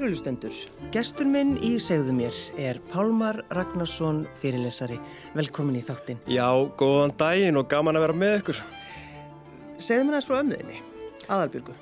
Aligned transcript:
kærulustendur. 0.00 0.54
Gestur 0.94 1.28
minn 1.28 1.58
í 1.60 1.74
segðu 1.82 2.14
mér 2.16 2.36
er 2.56 2.78
Pálmar 2.88 3.42
Ragnarsson 3.52 4.22
fyrirlesari. 4.40 4.96
Velkomin 5.36 5.76
í 5.76 5.82
þáttinn. 5.84 6.22
Já, 6.30 6.48
góðan 6.80 7.12
daginn 7.20 7.58
og 7.60 7.68
gaman 7.68 7.98
að 7.98 8.06
vera 8.06 8.16
með 8.22 8.36
ykkur. 8.38 8.62
Segðu 9.76 10.06
mér 10.06 10.16
aðeins 10.16 10.28
frá 10.30 10.38
ömmuðinni, 10.38 10.80
aðalbyrgu. 11.28 11.76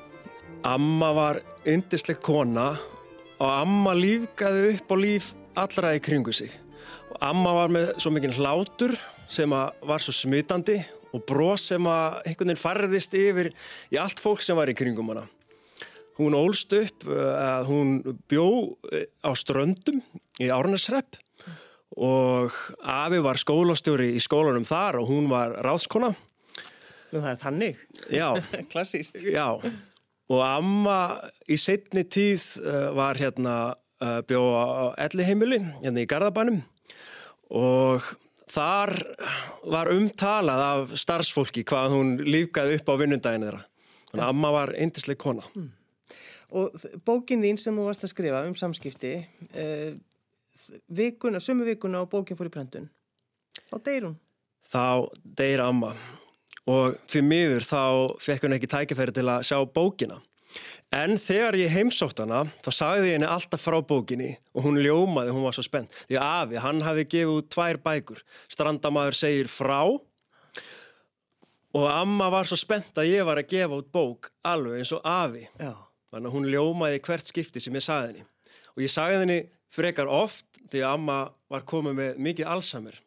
Amma 0.66 1.12
var 1.14 1.40
yndisleg 1.68 2.18
kona 2.24 2.72
og 3.38 3.46
amma 3.52 3.94
lífgaði 3.94 4.74
upp 4.74 4.90
á 4.90 4.96
líf 4.98 5.30
allra 5.54 5.94
í 5.94 6.02
kringu 6.02 6.34
sig. 6.34 6.50
Og 7.14 7.22
amma 7.30 7.54
var 7.54 7.70
með 7.70 7.94
svo 8.02 8.14
mikinn 8.14 8.34
hlátur 8.34 8.98
sem 9.30 9.50
var 9.54 10.02
svo 10.02 10.16
smitandi 10.16 10.80
og 11.14 11.22
brós 11.28 11.70
sem 11.70 11.86
að 11.86 12.18
einhvern 12.24 12.50
veginn 12.50 12.64
farðist 12.66 13.14
yfir 13.14 13.54
í 13.94 14.02
allt 14.02 14.18
fólk 14.18 14.42
sem 14.42 14.58
var 14.58 14.70
í 14.70 14.76
kringum 14.76 15.14
hana. 15.14 15.28
Hún 16.18 16.34
ólst 16.34 16.72
upp 16.74 17.06
að 17.08 17.68
hún 17.70 17.90
bjó 18.30 18.48
eh, 18.90 19.06
á 19.22 19.30
ströndum 19.38 20.00
í 20.42 20.50
Árnarsrepp 20.50 21.18
og 21.98 22.54
Afi 22.82 23.20
var 23.22 23.38
skólastjóri 23.40 24.12
í 24.14 24.22
skólanum 24.22 24.66
þar 24.66 25.00
og 25.00 25.10
hún 25.10 25.28
var 25.30 25.56
ráðskona. 25.64 26.12
Nú 27.08 27.22
það 27.22 27.30
er 27.30 27.40
þannig. 27.42 27.78
Já. 28.12 28.28
Klassíst. 28.72 29.20
Já. 29.24 29.56
Og 30.28 30.42
Amma 30.44 31.18
í 31.48 31.56
setni 31.60 32.04
tíð 32.04 32.44
eh, 32.66 32.88
var 32.98 33.18
hérna 33.20 33.54
eh, 34.02 34.20
bjó 34.28 34.42
á 34.52 34.64
Elliheimili, 35.06 35.62
hérna 35.84 36.04
í 36.04 36.10
Garðabænum 36.10 36.60
og 37.48 38.04
þar 38.52 38.92
var 39.68 39.88
umtalað 39.94 40.62
af 40.66 40.92
starfsfólki 41.00 41.64
hvað 41.68 41.94
hún 41.94 42.14
lífgaði 42.26 42.76
upp 42.80 42.92
á 42.92 42.94
vinnundaginu 43.00 43.48
þeirra. 43.48 43.64
Þannig 44.10 44.24
að 44.24 44.30
Amma 44.32 44.52
var 44.52 44.72
eindisleg 44.76 45.18
kona. 45.20 45.44
Mm. 45.54 45.72
Og 46.48 46.72
bókin 47.04 47.42
þín 47.44 47.58
sem 47.60 47.76
þú 47.76 47.88
varst 47.88 48.06
að 48.06 48.14
skrifa 48.14 48.44
um 48.48 48.54
samskipti, 48.56 49.12
eh, 49.52 49.98
vikuna, 50.88 51.40
sumu 51.40 51.66
vikuna 51.68 52.00
og 52.04 52.10
bókin 52.12 52.38
fór 52.38 52.48
í 52.48 52.54
prentun, 52.54 52.88
þá 53.68 53.76
deyr 53.84 54.08
hún? 54.08 54.16
Þá 54.68 55.08
deyr 55.36 55.60
amma 55.64 55.92
og 56.68 56.98
því 57.08 57.22
miður 57.24 57.64
þá 57.64 57.82
fekk 58.20 58.44
hún 58.44 58.56
ekki 58.58 58.68
tækifæri 58.68 59.14
til 59.16 59.28
að 59.28 59.46
sjá 59.48 59.58
bókina. 59.72 60.18
En 60.92 61.18
þegar 61.20 61.56
ég 61.60 61.72
heimsótt 61.72 62.20
hana, 62.22 62.46
þá 62.64 62.70
sagði 62.72 63.10
ég 63.10 63.18
henni 63.18 63.28
alltaf 63.28 63.60
frá 63.60 63.76
bókinni 63.84 64.30
og 64.56 64.64
hún 64.64 64.80
ljómaði, 64.80 65.34
hún 65.36 65.44
var 65.44 65.56
svo 65.56 65.64
spennt. 65.66 65.92
Því 66.08 66.20
afi, 66.24 66.60
hann 66.64 66.80
hafi 66.84 67.04
gefið 67.04 67.34
út 67.34 67.50
tvær 67.52 67.80
bækur. 67.84 68.22
Strandamaður 68.48 69.18
segir 69.18 69.50
frá 69.52 69.82
og 71.78 71.84
amma 71.92 72.30
var 72.32 72.48
svo 72.48 72.56
spennt 72.56 72.96
að 72.96 73.12
ég 73.12 73.28
var 73.28 73.40
að 73.40 73.52
gefa 73.52 73.80
út 73.82 73.92
bók 73.92 74.30
alveg 74.48 74.80
eins 74.80 74.94
og 74.96 75.04
afi. 75.04 75.44
Já. 75.60 75.74
Þannig 76.08 76.30
að 76.30 76.36
hún 76.36 76.48
ljómaði 76.52 77.00
hvert 77.04 77.28
skipti 77.28 77.60
sem 77.60 77.76
ég 77.76 77.84
sagði 77.84 78.12
henni. 78.12 78.26
Og 78.76 78.84
ég 78.84 78.92
sagði 78.92 79.20
henni 79.22 79.38
frekar 79.72 80.08
oft 80.08 80.60
því 80.70 80.82
að 80.84 80.94
amma 80.94 81.18
var 81.52 81.66
komið 81.68 81.98
með 81.98 82.22
mikið 82.28 82.52
allsamir. 82.54 83.02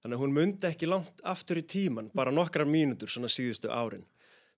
Þannig 0.00 0.16
að 0.16 0.22
hún 0.24 0.34
myndi 0.34 0.66
ekki 0.70 0.88
langt 0.88 1.22
aftur 1.28 1.60
í 1.60 1.66
tíman, 1.68 2.08
bara 2.16 2.32
nokkrar 2.32 2.66
mínútur 2.66 3.10
svona 3.12 3.28
síðustu 3.30 3.68
árin. 3.68 4.06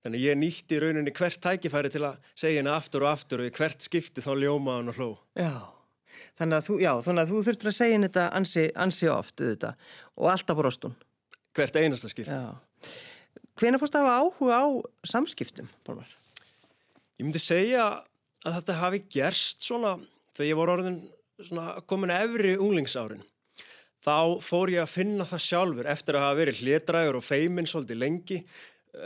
Þannig 0.03 0.19
að 0.19 0.27
ég 0.27 0.39
nýtti 0.39 0.79
rauninni 0.83 1.15
hvert 1.15 1.41
tækifæri 1.43 1.91
til 1.95 2.03
að 2.07 2.31
segja 2.35 2.63
henni 2.63 2.73
aftur 2.73 3.05
og 3.05 3.13
aftur 3.13 3.43
og 3.43 3.51
í 3.51 3.55
hvert 3.55 3.85
skipti 3.85 4.23
þá 4.23 4.33
ljómaði 4.39 4.79
hann 4.79 4.93
og 4.93 4.99
hló. 4.99 5.09
Já, 5.39 5.53
þannig 6.41 6.59
að 6.59 6.67
þú, 6.69 6.79
já, 6.83 6.93
þannig 7.07 7.23
að 7.23 7.35
þú 7.35 7.43
þurftur 7.49 7.71
að 7.71 7.77
segja 7.79 7.99
henni 7.99 8.11
þetta 8.11 8.25
ansi, 8.39 8.65
ansi 8.87 9.11
oft 9.13 9.43
þetta, 9.43 9.75
og 10.19 10.33
alltaf 10.33 10.59
brostun. 10.59 10.97
Hvert 11.59 11.79
einasta 11.79 12.11
skipti. 12.11 12.41
Hvena 13.59 13.79
fórst 13.83 13.99
að 13.99 14.09
hafa 14.09 14.19
áhuga 14.23 14.59
á 14.63 14.67
samskiptum, 15.07 15.71
Pálmar? 15.87 16.11
Ég 17.21 17.27
myndi 17.27 17.43
segja 17.43 17.85
að 18.43 18.57
þetta 18.59 18.79
hafi 18.81 19.03
gerst 19.13 19.67
svona 19.67 19.97
þegar 20.33 20.49
ég 20.49 20.59
voru 20.59 20.75
orðin 20.77 20.99
svona, 21.43 21.67
komin 21.87 22.15
efri 22.15 22.57
unglingsárin. 22.57 23.23
Þá 24.03 24.43
fór 24.43 24.73
ég 24.73 24.83
að 24.83 24.95
finna 24.97 25.27
það 25.29 25.45
sjálfur 25.47 25.91
eftir 25.93 26.19
að 26.19 26.25
hafa 26.27 26.39
verið 26.41 26.63
hlétræður 26.65 27.19
og 27.21 27.27
feiminn 27.27 27.69
svolítið 27.71 28.01
lengi, 28.03 28.39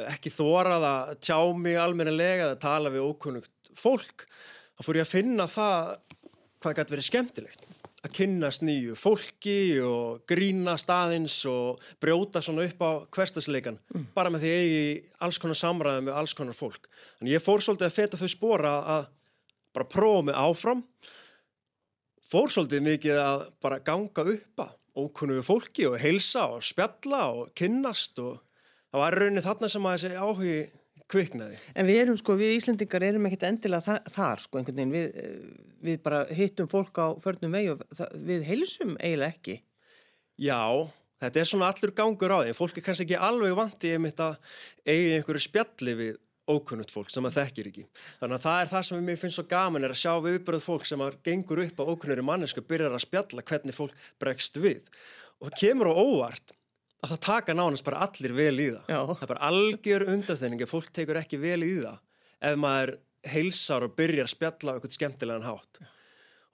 ekki 0.08 0.32
þórað 0.32 0.86
að 0.88 1.10
tjá 1.26 1.38
mig 1.58 1.76
almennilega 1.78 2.48
að 2.52 2.60
tala 2.64 2.92
við 2.94 3.10
ókunnugt 3.10 3.72
fólk. 3.76 4.24
Þá 4.76 4.86
fór 4.86 5.00
ég 5.00 5.06
að 5.06 5.12
finna 5.12 5.48
það 5.50 5.92
hvað 6.62 6.78
gæti 6.78 6.96
verið 6.96 7.08
skemmtilegt 7.10 7.68
að 8.04 8.12
kynnast 8.18 8.62
nýju 8.66 8.94
fólki 8.98 9.80
og 9.82 10.24
grína 10.28 10.76
staðins 10.78 11.38
og 11.50 11.82
brjóta 12.02 12.42
svona 12.44 12.66
upp 12.68 12.82
á 12.84 12.90
hverstasleikan 13.16 13.78
mm. 13.94 14.08
bara 14.14 14.30
með 14.30 14.44
því 14.44 14.52
að 14.52 14.64
ég 14.64 14.74
í 14.76 14.96
alls 15.26 15.40
konar 15.42 15.58
samræði 15.58 16.06
með 16.06 16.18
alls 16.20 16.36
konar 16.36 16.58
fólk. 16.58 16.90
Þannig 17.18 17.36
ég 17.38 17.44
fór 17.44 17.64
svolítið 17.64 17.88
að 17.88 17.96
feta 17.96 18.20
þau 18.20 18.30
spóra 18.30 18.74
að 18.96 19.08
bara 19.76 19.90
prófa 19.92 20.26
mig 20.28 20.38
áfram 20.38 20.82
fór 22.26 22.52
svolítið 22.52 22.86
mikið 22.86 23.20
að 23.22 23.46
bara 23.62 23.82
ganga 23.84 24.26
upp 24.32 24.66
að 24.66 24.74
ókunnugu 24.96 25.44
fólki 25.44 25.86
og 25.90 25.98
heilsa 26.00 26.46
og 26.54 26.64
spjalla 26.64 27.26
og 27.34 27.52
kynnast 27.58 28.20
og 28.22 28.38
það 28.90 29.02
var 29.02 29.18
raunin 29.20 29.44
þarna 29.44 29.70
sem 29.72 29.88
að 29.88 29.96
þessi 29.96 30.20
áhugi 30.22 30.58
kviknaði. 31.12 31.56
En 31.78 31.86
við 31.88 32.02
erum 32.02 32.18
sko, 32.18 32.36
við 32.38 32.56
Íslandingar 32.56 33.04
erum 33.06 33.26
ekkert 33.28 33.46
endilega 33.50 33.84
þar, 33.84 34.12
þar 34.14 34.42
sko 34.42 34.60
einhvern 34.60 34.80
veginn, 34.80 34.94
við, 34.94 35.16
eh, 35.22 35.64
við 35.86 36.02
bara 36.02 36.24
hittum 36.34 36.70
fólk 36.70 36.98
á 36.98 37.06
förnum 37.22 37.54
vegi 37.54 37.72
og 37.74 37.82
það, 37.94 38.14
við 38.26 38.46
heilsum 38.50 38.96
eiginlega 38.98 39.34
ekki. 39.34 39.56
Já, 40.42 40.90
þetta 41.22 41.40
er 41.40 41.50
svona 41.50 41.70
allur 41.70 41.94
gangur 41.96 42.34
á 42.34 42.38
því, 42.42 42.54
fólk 42.58 42.78
er 42.78 42.86
kannski 42.88 43.06
ekki 43.06 43.24
alveg 43.28 43.56
vandi 43.56 43.92
einmitt 43.94 44.20
að 44.20 44.38
eigi 44.84 45.16
einhverju 45.16 45.44
spjalli 45.46 45.96
við 45.96 46.16
ókunnugt 46.46 46.92
fólk 46.94 47.10
sem 47.10 47.26
að 47.26 47.40
þekkir 47.40 47.70
ekki. 47.72 47.84
Þannig 48.20 48.36
að 48.36 48.44
það 48.44 48.60
er 48.60 48.68
það 48.70 48.84
sem 48.86 49.06
mér 49.06 49.18
finnst 49.20 49.38
svo 49.40 49.46
gaman 49.50 49.86
er 49.86 49.94
að 49.94 50.02
sjá 50.02 50.12
viðbröð 50.22 50.62
fólk 50.62 50.86
sem 50.86 51.02
að 51.02 51.16
gengur 51.26 51.62
upp 51.64 51.80
á 51.82 51.88
ókunnuri 51.90 52.26
mannesku 52.26 52.62
byrjar 52.62 52.94
að 52.94 53.02
spjalla 53.02 53.46
hvernig 53.50 53.74
fólk 53.74 53.96
bregst 54.22 54.60
við. 54.62 54.86
Og 55.42 55.50
kemur 55.58 55.90
á 55.90 55.94
óvart 55.98 56.54
að 57.04 57.12
það 57.12 57.22
taka 57.26 57.56
nánast 57.56 57.86
bara 57.86 58.02
allir 58.06 58.34
vel 58.36 58.54
í 58.56 58.70
það. 58.72 58.88
Já. 58.90 59.00
Það 59.10 59.26
er 59.26 59.32
bara 59.32 59.50
algjör 59.50 60.06
undanþenning 60.14 60.64
að 60.64 60.72
fólk 60.72 60.90
tekur 60.96 61.20
ekki 61.20 61.40
vel 61.42 61.60
í 61.66 61.74
það 61.82 62.00
ef 62.46 62.58
maður 62.60 62.96
heilsar 63.26 63.86
og 63.86 63.94
byrjar 63.98 64.28
að 64.28 64.34
spjalla 64.34 64.74
eitthvað 64.74 64.96
skemmtilegan 64.96 65.46
hátt. 65.46 65.80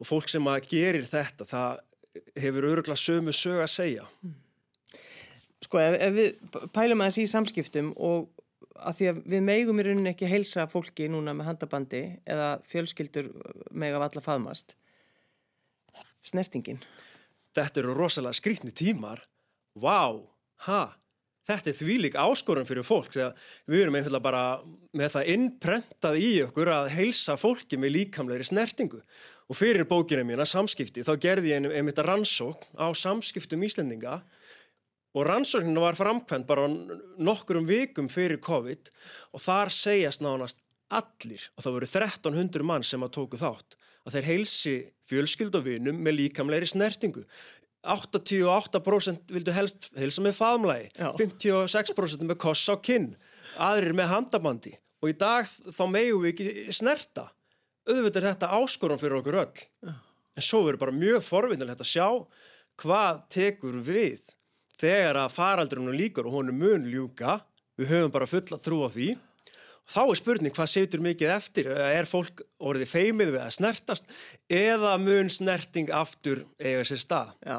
Og 0.00 0.08
fólk 0.08 0.30
sem 0.30 0.46
að 0.50 0.68
gerir 0.70 1.06
þetta, 1.06 1.46
það 1.46 1.82
hefur 2.42 2.68
öruglega 2.72 2.98
sömu 2.98 3.34
sög 3.36 3.62
að 3.62 3.72
segja. 3.72 4.06
Sko 5.62 5.80
ef, 5.80 5.96
ef 6.02 6.14
við 6.16 6.56
pælum 6.74 7.02
að 7.04 7.12
þessi 7.12 7.26
í 7.26 7.32
samskiptum 7.32 7.92
og 8.02 8.30
að 8.82 8.98
því 8.98 9.08
að 9.10 9.20
við 9.34 9.44
megum 9.46 9.80
í 9.80 9.86
rauninni 9.86 10.12
ekki 10.12 10.30
heilsa 10.30 10.66
fólki 10.70 11.06
núna 11.12 11.34
með 11.36 11.52
handabandi 11.52 12.02
eða 12.28 12.48
fjölskyldur 12.68 13.30
meg 13.70 13.94
af 13.96 14.08
alla 14.08 14.24
faðmast. 14.24 14.76
Snertingin. 16.26 16.80
Þetta 17.56 17.82
eru 17.82 17.94
rosalega 17.96 18.38
skrítni 18.38 18.72
tímar. 18.74 19.22
Vá, 19.78 20.12
ha, 20.66 20.82
þetta 21.48 21.72
er 21.72 21.76
þvílik 21.78 22.16
áskorun 22.18 22.68
fyrir 22.68 22.86
fólk 22.86 23.12
þegar 23.14 23.36
við 23.70 23.84
erum 23.84 23.98
einfallega 23.98 24.24
bara 24.24 24.44
með 24.96 25.14
það 25.16 25.30
innprentað 25.34 26.18
í 26.22 26.32
okkur 26.46 26.72
að 26.72 26.90
heilsa 26.96 27.36
fólki 27.40 27.78
með 27.80 27.96
líkamleiri 27.98 28.46
snertingu. 28.46 29.02
Og 29.50 29.58
fyrir 29.58 29.84
bókina 29.88 30.24
mína, 30.24 30.46
samskipti, 30.48 31.04
þá 31.04 31.12
gerði 31.20 31.52
ég 31.52 31.66
einmitt 31.76 31.98
að 32.00 32.08
rannsók 32.12 32.68
á 32.78 32.88
samskiptum 32.96 33.64
Íslendinga 33.66 34.22
og 35.12 35.26
rannsókninu 35.28 35.82
var 35.82 35.98
framkvæmt 35.98 36.46
bara 36.48 36.68
nokkurum 37.20 37.66
vikum 37.68 38.08
fyrir 38.08 38.40
COVID 38.40 38.88
og 39.34 39.42
þar 39.44 39.72
segjast 39.74 40.24
nánast 40.24 40.62
allir, 40.92 41.42
og 41.56 41.64
það 41.64 41.76
voru 41.76 41.88
1300 41.88 42.68
mann 42.68 42.84
sem 42.86 43.02
að 43.04 43.14
tóku 43.16 43.40
þátt, 43.40 43.76
að 44.06 44.16
þeir 44.16 44.28
heilsi 44.30 44.74
fjölskyld 45.08 45.56
og 45.58 45.66
vinum 45.66 46.00
með 46.04 46.18
líkamleiri 46.20 46.68
snertingu. 46.68 47.24
88% 47.82 49.34
vildu 49.34 49.54
helst 49.56 49.90
heilsa 49.98 50.22
með 50.22 50.36
faðmlægi, 50.38 50.90
56% 51.18 52.26
með 52.28 52.38
koss 52.44 52.68
á 52.70 52.78
kinn, 52.78 53.12
aðrir 53.58 53.96
með 53.98 54.12
handabandi 54.12 54.76
og 55.02 55.10
í 55.10 55.16
dag 55.18 55.48
þá 55.48 55.84
megum 55.90 56.22
við 56.22 56.32
ekki 56.32 56.74
snerta. 56.76 57.26
Auðvitað 57.82 58.20
er 58.20 58.28
þetta 58.28 58.52
áskorun 58.54 59.00
fyrir 59.00 59.18
okkur 59.18 59.40
öll. 59.42 59.64
Já. 59.82 59.94
En 60.32 60.44
svo 60.46 60.62
verður 60.62 60.84
bara 60.84 60.94
mjög 60.94 61.24
forvinnilegt 61.26 61.82
að 61.82 61.90
sjá 61.90 62.06
hvað 62.80 63.24
tekur 63.34 63.80
við 63.84 64.22
þegar 64.80 65.18
að 65.24 65.34
faraldrunum 65.34 65.98
líkur 65.98 66.28
og 66.30 66.38
honum 66.38 66.62
mun 66.62 66.86
ljúka, 66.90 67.40
við 67.78 67.92
höfum 67.92 68.14
bara 68.14 68.30
fulla 68.30 68.58
trú 68.62 68.80
á 68.86 68.88
því. 68.94 69.10
Þá 69.90 70.02
er 70.04 70.18
spurning 70.20 70.54
hvað 70.54 70.70
setur 70.72 71.02
mikið 71.04 71.32
eftir, 71.34 71.70
er 71.72 72.08
fólk 72.08 72.44
orðið 72.62 72.92
feimið 72.92 73.32
við 73.34 73.40
að 73.42 73.56
snertast 73.58 74.12
eða 74.48 74.94
mun 75.02 75.32
snerting 75.32 75.90
aftur 75.92 76.44
eiga 76.62 76.84
sér 76.86 77.02
stað? 77.02 77.34
Já, 77.42 77.58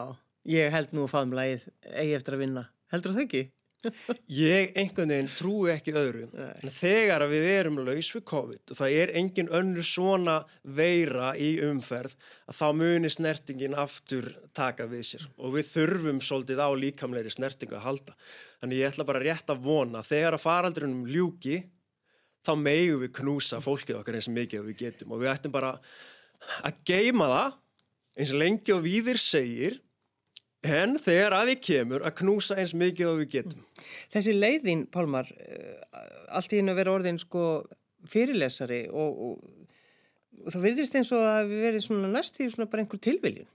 ég 0.56 0.72
held 0.74 0.96
nú 0.96 1.08
að 1.08 1.14
faðumlægið 1.18 1.68
eigi 1.92 2.16
eftir 2.18 2.38
að 2.38 2.46
vinna. 2.46 2.66
Heldur 2.94 3.16
það 3.18 3.28
ekki? 3.28 3.44
Ég 4.31 4.72
einhvern 4.80 5.12
veginn 5.12 5.30
trúi 5.31 5.72
ekki 5.74 5.94
öðru. 5.98 6.28
Nei. 6.31 6.72
Þegar 6.72 7.25
við 7.31 7.48
erum 7.52 7.81
laus 7.84 8.12
við 8.16 8.24
COVID 8.30 8.74
og 8.74 8.80
það 8.80 8.96
er 9.02 9.14
engin 9.20 9.52
önnur 9.60 9.88
svona 9.88 10.38
veira 10.64 11.34
í 11.36 11.58
umferð 11.68 12.16
að 12.48 12.60
þá 12.60 12.66
munir 12.80 13.14
snertingin 13.14 13.78
aftur 13.80 14.30
taka 14.56 14.88
við 14.92 15.06
sér 15.12 15.28
og 15.38 15.58
við 15.58 15.70
þurfum 15.74 16.24
svolítið 16.24 16.64
á 16.64 16.70
líkamleiri 16.80 17.34
snertingu 17.34 17.78
að 17.80 17.88
halda. 17.90 18.18
Þannig 18.62 18.84
ég 18.84 18.94
ætla 18.94 19.08
bara 19.10 19.24
rétt 19.24 19.54
að 19.54 19.64
vona 19.68 20.04
þegar 20.06 20.38
að 20.38 20.46
faraldrinum 20.48 21.08
ljúki 21.10 21.60
þá 22.44 22.54
megu 22.60 23.00
við 23.04 23.13
knúsa 23.19 23.62
fólkið 23.63 24.00
okkar 24.00 24.19
eins 24.19 24.30
og 24.30 24.38
mikið 24.38 24.62
að 24.62 24.69
við 24.69 24.80
getum 24.84 25.16
og 25.16 25.24
við 25.24 25.31
ættum 25.34 25.54
bara 25.54 25.74
að 26.68 26.80
geima 26.88 27.30
það 27.31 27.57
eins 28.19 28.34
lengi 28.38 28.75
og 28.75 28.84
víðir 28.84 29.22
segir 29.22 29.80
en 30.63 30.98
þegar 31.01 31.36
að 31.38 31.51
því 31.51 31.56
kemur 31.68 32.06
að 32.07 32.18
knúsa 32.22 32.57
eins 32.60 32.74
mikið 32.78 33.10
og 33.10 33.22
við 33.22 33.31
getum. 33.38 33.63
Þessi 34.13 34.36
leiðin, 34.36 34.86
Pálmar, 34.92 35.28
eh, 35.44 35.80
allt 36.31 36.54
í 36.54 36.62
hennu 36.62 36.75
vera 36.78 36.94
orðin 36.94 37.19
sko 37.19 37.66
fyrirlesari 38.10 38.86
og, 38.92 39.19
og, 39.28 39.68
og 40.44 40.50
það 40.50 40.66
verðist 40.68 41.00
eins 41.00 41.12
og 41.16 41.24
að 41.28 41.51
við 41.51 41.66
verðum 41.68 42.07
næst 42.12 42.39
í 42.39 42.50
svona 42.51 42.69
bara 42.72 42.86
einhver 42.86 43.01
tilviljun. 43.04 43.50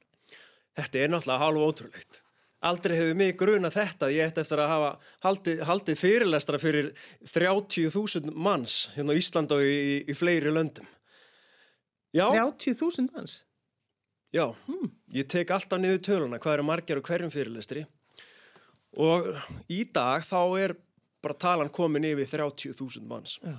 Þetta 0.79 1.01
er 1.01 1.13
náttúrulega 1.13 1.43
hálf 1.43 1.65
ótrúlegt. 1.69 2.23
Aldrei 2.67 2.97
hefur 2.99 3.19
mig 3.19 3.37
gruna 3.39 3.71
þetta 3.71 4.09
ég 4.11 4.33
ætti 4.33 4.43
eftir 4.43 4.59
að 4.59 4.73
hafa 4.73 4.89
haldið, 5.23 5.61
haldið 5.69 6.01
fyrirlestra 6.01 6.59
fyrir 6.59 6.89
30.000 7.23 8.33
manns 8.35 8.89
hérna 8.97 9.15
á 9.15 9.19
Ísland 9.21 9.55
og 9.55 9.63
í, 9.63 9.77
í, 10.03 10.17
fleiri 10.19 10.51
löndum. 10.51 10.89
Já. 12.11 12.27
30.000 12.35 13.13
manns? 13.13 13.45
Já, 14.35 14.51
hmm. 14.67 14.91
ég 15.15 15.29
tek 15.31 15.55
alltaf 15.55 15.81
niður 15.81 16.03
töluna 16.05 16.41
hvað 16.43 16.59
eru 16.59 16.67
margir 16.67 16.99
og 17.01 17.07
hverjum 17.07 17.31
fyrirlestri 17.33 17.87
og 18.99 19.29
í 19.73 19.85
dag 19.95 20.25
þá 20.27 20.41
er 20.59 20.75
bara 21.25 21.39
talan 21.39 21.71
komin 21.73 22.07
yfir 22.11 22.29
30.000 22.43 23.07
manns 23.09 23.39
Já. 23.41 23.55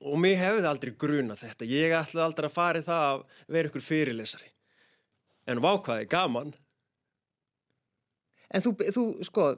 og 0.00 0.20
mér 0.22 0.38
hefði 0.40 0.68
aldrei 0.70 0.92
gruna 0.98 1.38
þetta, 1.38 1.66
ég 1.66 1.96
ætlaði 1.96 2.26
aldrei 2.26 2.50
að 2.50 2.54
fara 2.54 2.82
í 2.82 2.86
það 2.86 3.08
að 3.08 3.24
vera 3.56 3.72
ykkur 3.72 3.86
fyrirlesari 3.88 4.52
en 5.50 5.62
vákvæði 5.62 6.08
gaman 6.12 6.54
En 8.54 8.62
þú, 8.62 8.74
þú 8.94 9.06
sko, 9.26 9.48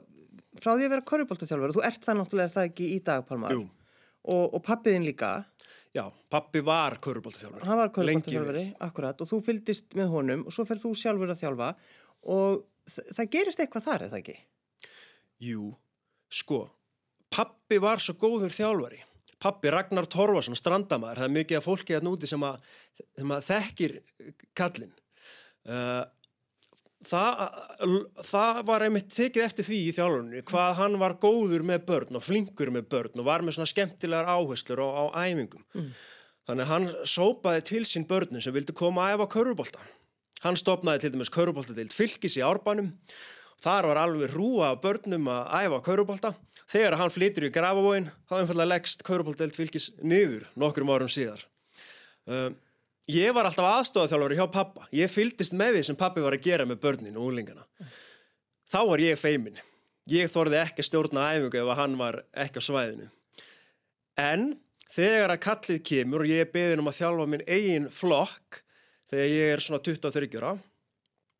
frá 0.57 0.71
því 0.71 0.87
að 0.87 0.93
vera 0.95 1.05
korrupoltaþjálfur, 1.11 1.75
þú 1.77 1.83
ert 1.89 2.07
það 2.07 2.21
náttúrulega 2.21 2.55
það 2.55 2.71
ekki 2.71 2.89
í 2.95 3.03
dag, 3.05 3.27
Palmar 3.27 3.57
Jú 3.57 3.67
Og, 4.27 4.49
og 4.51 4.63
pappiðin 4.65 5.05
líka 5.07 5.29
Já, 5.95 6.03
pappi 6.29 6.61
var 6.61 6.99
körubóltaþjálfari. 7.01 7.65
Hann 7.65 7.79
var 7.79 7.89
körubóltaþjálfari, 7.95 8.65
akkurat, 8.85 9.21
og 9.23 9.29
þú 9.29 9.39
fyldist 9.41 9.95
með 9.97 10.11
honum 10.13 10.43
og 10.45 10.53
svo 10.53 10.65
fer 10.69 10.77
þú 10.81 10.91
sjálfur 10.97 11.31
að 11.33 11.39
þjálfa 11.39 11.69
og 12.35 12.59
það 13.15 13.29
gerist 13.33 13.63
eitthvað 13.63 13.85
þar, 13.87 14.03
er 14.05 14.11
það 14.11 14.19
ekki? 14.19 14.35
Jú, 15.47 15.71
sko, 16.29 16.59
pappi 17.33 17.79
var 17.81 18.03
svo 18.03 18.13
góður 18.21 18.53
þjálfari. 18.53 19.01
Pappi 19.41 19.71
Ragnar 19.73 20.05
Torfarsson, 20.11 20.57
strandamæður, 20.59 21.23
það 21.23 21.29
er 21.29 21.35
mikið 21.39 21.57
af 21.57 21.65
fólki 21.65 21.95
hérna 21.95 22.13
úti 22.13 22.29
sem 22.29 22.45
að, 22.45 22.69
sem 23.17 23.33
að 23.33 23.49
þekkir 23.49 23.97
kallin. 24.61 24.93
Uh, 25.65 26.03
það, 27.07 27.43
það 28.27 28.61
var 28.67 28.85
einmitt 28.85 29.11
tekið 29.13 29.45
eftir 29.45 29.67
því 29.69 29.79
í 29.85 29.95
þjálfurinu 29.95 30.43
hvað 30.49 30.77
hann 30.81 30.97
var 31.01 31.15
góður 31.21 31.63
með 31.67 31.85
börn 31.87 32.19
og 32.19 32.25
flinkur 32.25 32.73
með 32.75 32.89
börn 32.91 33.21
og 33.21 33.27
var 33.29 33.45
með 33.45 33.57
svona 33.57 33.71
skemmtilegar 33.71 34.27
áherslur 34.27 34.83
á, 34.83 34.87
á 34.87 35.03
æfingum. 35.29 35.63
Mm. 35.77 35.89
þannig 36.49 36.65
að 36.65 36.73
hann 36.73 36.89
sópaði 37.07 37.65
til 37.71 37.85
sín 37.87 38.07
börnum 38.09 38.43
sem 38.43 38.55
vildi 38.55 38.75
koma 38.75 39.07
að 39.07 39.19
æfa 39.19 39.31
körubólta 39.37 39.83
hann 40.43 40.59
stopnaði 40.59 41.05
til 41.05 41.13
dæmis 41.15 41.33
körubólta 41.33 41.75
til 41.77 41.89
fylgis 41.93 42.39
í 42.39 42.45
árbænum 42.45 42.93
þar 43.63 43.89
var 43.91 44.03
alveg 44.03 44.35
rúa 44.35 44.73
af 44.73 44.83
börnum 44.83 45.27
að 45.31 45.55
æfa 45.65 45.81
körubólta 45.87 46.33
þegar 46.69 46.99
hann 46.99 47.13
flytur 47.13 47.47
í 47.47 47.53
grafavóin 47.53 48.09
þá 48.29 48.39
einfallega 48.41 48.73
leggst 48.73 49.03
körubólta 49.07 49.47
til 49.47 49.57
fylgis 49.57 49.89
niður 50.03 50.45
nokkrum 50.59 50.91
árum 50.93 51.11
síðar. 51.11 51.41
Uh, 52.29 52.51
Ég 53.09 53.33
var 53.33 53.47
alltaf 53.49 53.65
aðstofað 53.65 54.35
hjá 54.37 54.45
pappa. 54.53 54.85
Ég 54.93 55.09
fyldist 55.09 55.55
með 55.57 55.79
því 55.79 55.83
sem 55.87 55.97
pappi 55.97 56.21
var 56.21 56.35
að 56.35 56.45
gera 56.45 56.67
með 56.69 56.81
börnin 56.83 57.17
og 57.17 57.31
úlingana. 57.31 57.65
Þá 58.69 58.79
var 58.85 59.01
ég 59.01 59.17
feimin. 59.17 59.57
Ég 60.09 60.29
þorði 60.29 60.59
ekki 60.61 60.83
að 60.83 60.87
stjórna 60.91 61.23
æfingu 61.33 61.57
ef 61.57 61.71
hann 61.79 61.95
var 61.97 62.19
ekki 62.37 62.61
á 62.61 62.67
svæðinu. 62.67 63.07
En 64.19 64.45
þegar 64.93 65.33
að 65.33 65.43
kallið 65.47 65.81
kemur 65.89 66.25
og 66.25 66.29
ég 66.29 66.45
er 66.45 66.53
beðin 66.53 66.83
um 66.83 66.91
að 66.91 66.99
þjálfa 66.99 67.27
minn 67.33 67.45
eigin 67.49 67.89
flokk 67.93 68.61
þegar 69.09 69.33
ég 69.33 69.53
er 69.55 69.65
svona 69.65 69.81
23 69.89 70.29
ára, 70.37 70.55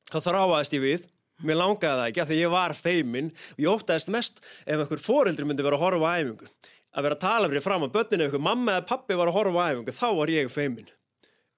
þá 0.09 0.19
þráaðist 0.25 0.77
ég 0.77 0.85
við. 0.85 1.07
Mér 1.45 1.61
langaði 1.61 1.95
það 2.01 2.05
ekki 2.09 2.21
að 2.23 2.31
því 2.31 2.37
ég 2.41 2.53
var 2.57 2.73
feimin 2.75 3.33
og 3.53 3.61
ég 3.63 3.73
ótaðist 3.77 4.09
mest 4.11 4.41
ef 4.65 4.73
einhver 4.81 5.01
foreldri 5.01 5.45
myndi 5.47 5.65
vera 5.65 5.77
að 5.77 5.85
horfa 5.85 6.15
æfingu. 6.17 6.49
Að 6.97 7.05
vera 7.05 7.15
að 7.15 7.25
tala 7.29 7.49
fyrir 7.51 7.63
fram 7.63 7.85
á 7.85 7.93
börninu 7.93 8.25
ef 8.25 8.31
einhver 8.31 8.47
mamma 8.49 8.79
eða 8.79 8.89
pappi 8.89 9.17
var 9.17 9.29
að 9.29 9.37
horfa 9.37 9.67
æfingu, 9.69 9.93
þá 9.93 10.07
var 10.17 10.33
ég 10.33 10.49
feimin. 10.51 10.89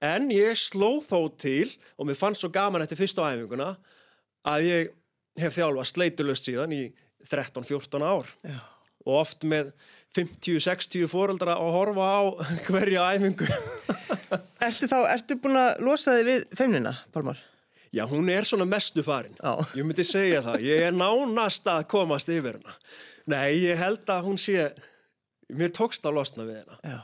En 0.01 0.31
ég 0.33 0.57
sló 0.57 0.95
þó 1.05 1.29
til 1.37 1.69
og 1.97 2.07
mér 2.09 2.17
fannst 2.17 2.41
svo 2.41 2.49
gaman 2.53 2.81
eftir 2.81 2.97
fyrsta 2.97 3.27
æfinguna 3.29 3.75
að 4.49 4.65
ég 4.65 4.91
hef 5.41 5.55
þjálfa 5.55 5.85
sleitulust 5.85 6.47
síðan 6.49 6.73
í 6.73 6.83
13-14 7.29 8.01
ár 8.01 8.31
Já. 8.41 8.57
og 9.05 9.19
oft 9.21 9.45
með 9.45 9.69
50-60 10.17 11.05
fóreldra 11.11 11.53
að 11.61 11.75
horfa 11.77 12.07
á 12.17 12.21
hverja 12.67 13.05
æfingu. 13.13 13.47
Ertu 14.65 14.89
þá, 14.89 14.97
ertu 15.13 15.37
búin 15.43 15.59
að 15.59 15.85
losa 15.85 16.17
þig 16.17 16.27
við 16.27 16.43
feimnina, 16.57 16.95
Palmar? 17.13 17.39
Já, 17.91 18.05
hún 18.07 18.29
er 18.31 18.47
svona 18.47 18.63
mestu 18.65 19.03
farin. 19.03 19.35
Já. 19.35 19.51
Ég 19.75 19.83
myndi 19.87 20.05
segja 20.07 20.39
það. 20.45 20.61
Ég 20.63 20.85
er 20.87 20.93
nánast 20.95 21.65
að 21.67 21.81
komast 21.91 22.29
yfir 22.31 22.55
hana. 22.61 22.75
Nei, 23.29 23.49
ég 23.65 23.79
held 23.79 24.07
að 24.09 24.29
hún 24.29 24.39
sé, 24.39 24.69
mér 25.51 25.73
tókst 25.75 26.05
að 26.07 26.15
losna 26.21 26.47
við 26.47 26.61
hana. 26.61 26.77
Já. 26.87 26.99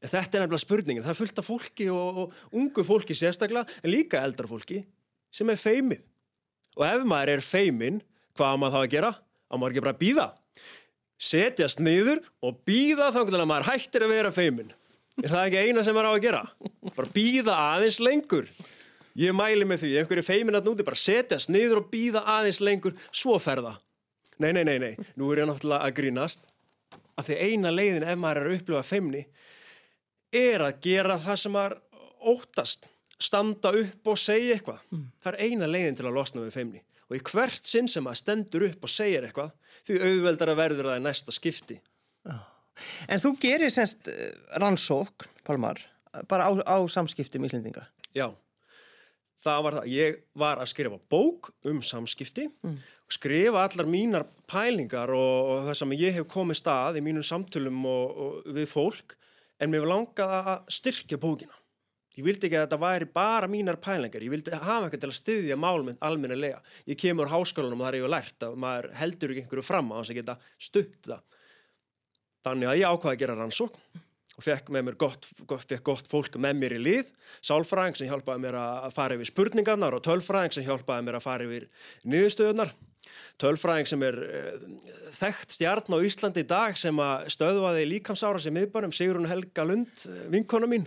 Þetta 0.00 0.38
er 0.38 0.44
nefnilega 0.46 0.62
spurningin. 0.62 1.04
Það 1.04 1.12
er 1.12 1.18
fullt 1.18 1.40
af 1.42 1.48
fólki 1.48 1.86
og, 1.92 2.20
og 2.22 2.56
ungu 2.56 2.84
fólki 2.86 3.16
sérstaklega, 3.16 3.66
en 3.84 3.92
líka 3.92 4.22
eldra 4.24 4.48
fólki 4.48 4.80
sem 5.30 5.50
er 5.52 5.60
feimið. 5.60 6.02
Og 6.78 6.86
ef 6.86 7.04
maður 7.08 7.34
er 7.34 7.44
feimin, 7.44 8.00
hvað 8.38 8.54
á 8.54 8.60
maður 8.60 8.76
þá 8.76 8.80
að 8.80 8.92
gera? 8.94 9.10
Á 9.50 9.54
maður 9.58 9.74
ekki 9.74 9.84
bara 9.84 9.94
að 9.96 10.02
býða. 10.04 10.26
Setjast 11.20 11.82
niður 11.84 12.22
og 12.40 12.62
býða 12.64 13.10
þá 13.12 13.20
að 13.26 13.48
maður 13.50 13.68
hættir 13.68 14.06
að 14.06 14.14
vera 14.14 14.32
feimin. 14.32 14.70
Er 15.20 15.28
það 15.34 15.46
ekki 15.50 15.64
eina 15.66 15.84
sem 15.84 15.96
maður 15.96 16.08
á 16.08 16.12
að 16.14 16.24
gera? 16.24 16.42
Bara 16.96 17.12
býða 17.12 17.56
aðeins 17.74 18.00
lengur. 18.00 18.48
Ég 19.20 19.34
mæli 19.36 19.66
með 19.68 19.82
því, 19.82 19.90
einhverju 20.00 20.24
feimin 20.24 20.56
að 20.56 20.70
núti 20.70 20.86
bara 20.86 20.96
setjast 20.96 21.50
niður 21.52 21.82
og 21.82 21.90
býða 21.92 22.22
aðeins 22.38 22.62
lengur, 22.64 22.94
svo 23.10 23.34
ferða. 23.42 23.74
Nei, 24.40 24.54
nei, 24.56 24.62
nei, 24.64 24.78
nei, 24.80 25.08
nú 25.20 25.28
er 25.34 25.42
ég 25.42 25.50
náttúrulega 25.50 25.84
að 25.84 25.96
grínast. 25.98 26.46
Af 27.20 27.26
því 27.28 27.36
eina 27.50 27.72
leiðin 27.74 28.06
ef 28.06 28.16
maður 28.16 28.40
er 28.40 28.48
að 28.48 28.56
upplifa 28.60 28.86
feimni 28.86 29.26
er 30.32 30.64
að 30.66 30.80
gera 30.84 31.18
það 31.20 31.40
sem 31.44 31.58
er 31.60 31.76
óttast, 32.30 32.86
standa 33.20 33.72
upp 33.76 34.12
og 34.12 34.18
segja 34.20 34.56
eitthvað. 34.56 34.80
Mm. 34.92 35.06
Það 35.22 35.32
er 35.32 35.40
eina 35.46 35.68
leiðin 35.70 35.98
til 35.98 36.08
að 36.08 36.16
losna 36.16 36.44
við 36.44 36.56
feimni 36.56 36.84
og 37.10 37.16
í 37.18 37.22
hvert 37.26 37.66
sinn 37.66 37.88
sem 37.90 38.06
að 38.06 38.20
stendur 38.20 38.64
upp 38.68 38.86
og 38.86 38.92
segja 38.92 39.24
eitthvað 39.24 39.50
því 39.88 39.96
auðveldar 40.06 40.52
að 40.52 40.60
verður 40.60 40.88
það 40.90 41.00
í 41.00 41.04
næsta 41.08 41.34
skipti. 41.34 41.80
En 43.10 43.20
þú 43.20 43.34
gerir 43.40 43.72
semst 43.74 44.08
eh, 44.08 44.30
rannsók, 44.62 45.26
Pálmar, 45.44 45.82
bara 46.30 46.46
á, 46.48 46.50
á 46.64 46.78
samskiptum 46.88 47.44
í 47.44 47.50
Íslendinga? 47.50 47.82
Já, 48.16 48.30
það 49.42 49.64
var 49.66 49.78
það. 49.78 49.88
Ég 49.92 50.20
var 50.38 50.62
að 50.62 50.70
skrifa 50.72 51.00
bók 51.12 51.50
um 51.68 51.82
samskipti 51.84 52.46
mm. 52.48 52.76
og 52.78 53.16
skrifa 53.16 53.66
allar 53.66 53.90
mínar 53.90 54.26
pælingar 54.50 55.12
og, 55.16 55.50
og 55.50 55.68
það 55.68 55.80
sem 55.82 55.96
ég 55.98 56.20
hef 56.20 56.30
komið 56.30 56.60
stað 56.62 57.00
í 57.00 57.04
mínum 57.04 57.26
samtölum 57.26 57.82
og, 57.90 58.22
og 58.24 58.54
við 58.54 58.70
fólk 58.70 59.18
en 59.60 59.72
mér 59.72 59.88
langaði 59.88 60.42
að 60.54 60.70
styrkja 60.72 61.20
bókina. 61.20 61.56
Ég 62.18 62.26
vildi 62.26 62.48
ekki 62.48 62.58
að 62.58 62.64
þetta 62.66 62.80
væri 62.82 63.06
bara 63.14 63.48
mínar 63.48 63.78
pælingar, 63.80 64.24
ég 64.24 64.32
vildi 64.32 64.50
hafa 64.50 64.88
eitthvað 64.88 65.04
til 65.04 65.10
að 65.12 65.18
styðja 65.20 65.56
málmynd 65.60 66.00
almennilega. 66.04 66.58
Ég 66.90 66.98
kemur 66.98 67.30
háskólanum 67.30 67.78
og 67.78 67.86
það 67.86 67.92
er 67.92 67.98
ég 68.00 68.06
að 68.08 68.14
lært 68.16 68.46
að 68.46 68.56
maður 68.64 68.88
heldur 68.98 69.34
ekki 69.34 69.44
einhverju 69.44 69.66
fram 69.68 69.92
á 69.94 69.98
þess 70.00 70.12
að 70.12 70.18
geta 70.18 70.36
stutt 70.58 70.98
það. 71.06 71.22
Þannig 72.48 72.70
að 72.72 72.80
ég 72.80 72.90
ákvaði 72.90 73.14
að 73.14 73.22
gera 73.22 73.38
rannsókn 73.38 74.02
og 74.40 74.44
fekk 74.46 74.74
með 74.74 74.86
mér 74.88 74.98
gott, 74.98 75.30
gott, 75.46 75.72
gott 75.86 76.10
fólk 76.10 76.38
með 76.40 76.60
mér 76.60 76.74
í 76.76 76.82
lið, 76.82 77.14
sálfræðing 77.46 77.98
sem 78.00 78.10
hjálpaði 78.10 78.42
mér 78.42 78.58
að 78.58 78.92
fara 78.96 79.16
yfir 79.16 79.30
spurningarnar 79.30 79.96
og 79.96 80.04
tölfræðing 80.06 80.56
sem 80.56 80.66
hjálpaði 80.66 81.06
mér 81.06 81.18
að 81.20 81.26
fara 81.26 81.46
yfir 81.46 81.66
niðurstöðunar 82.08 82.72
tölfræðing 83.40 83.88
sem 83.88 84.02
er 84.04 84.18
uh, 84.26 84.66
þekkt 85.16 85.56
stjarn 85.56 85.96
á 85.96 85.98
Íslandi 86.06 86.44
í 86.44 86.48
dag 86.50 86.76
sem 86.78 87.00
að 87.02 87.28
stöðvaði 87.34 87.86
líkamsára 87.94 88.42
sem 88.42 88.54
miðbænum 88.56 88.94
Sigrun 88.94 89.28
Helga 89.30 89.64
Lund, 89.66 89.92
eh, 90.06 90.26
vinkona 90.32 90.68
mín. 90.70 90.86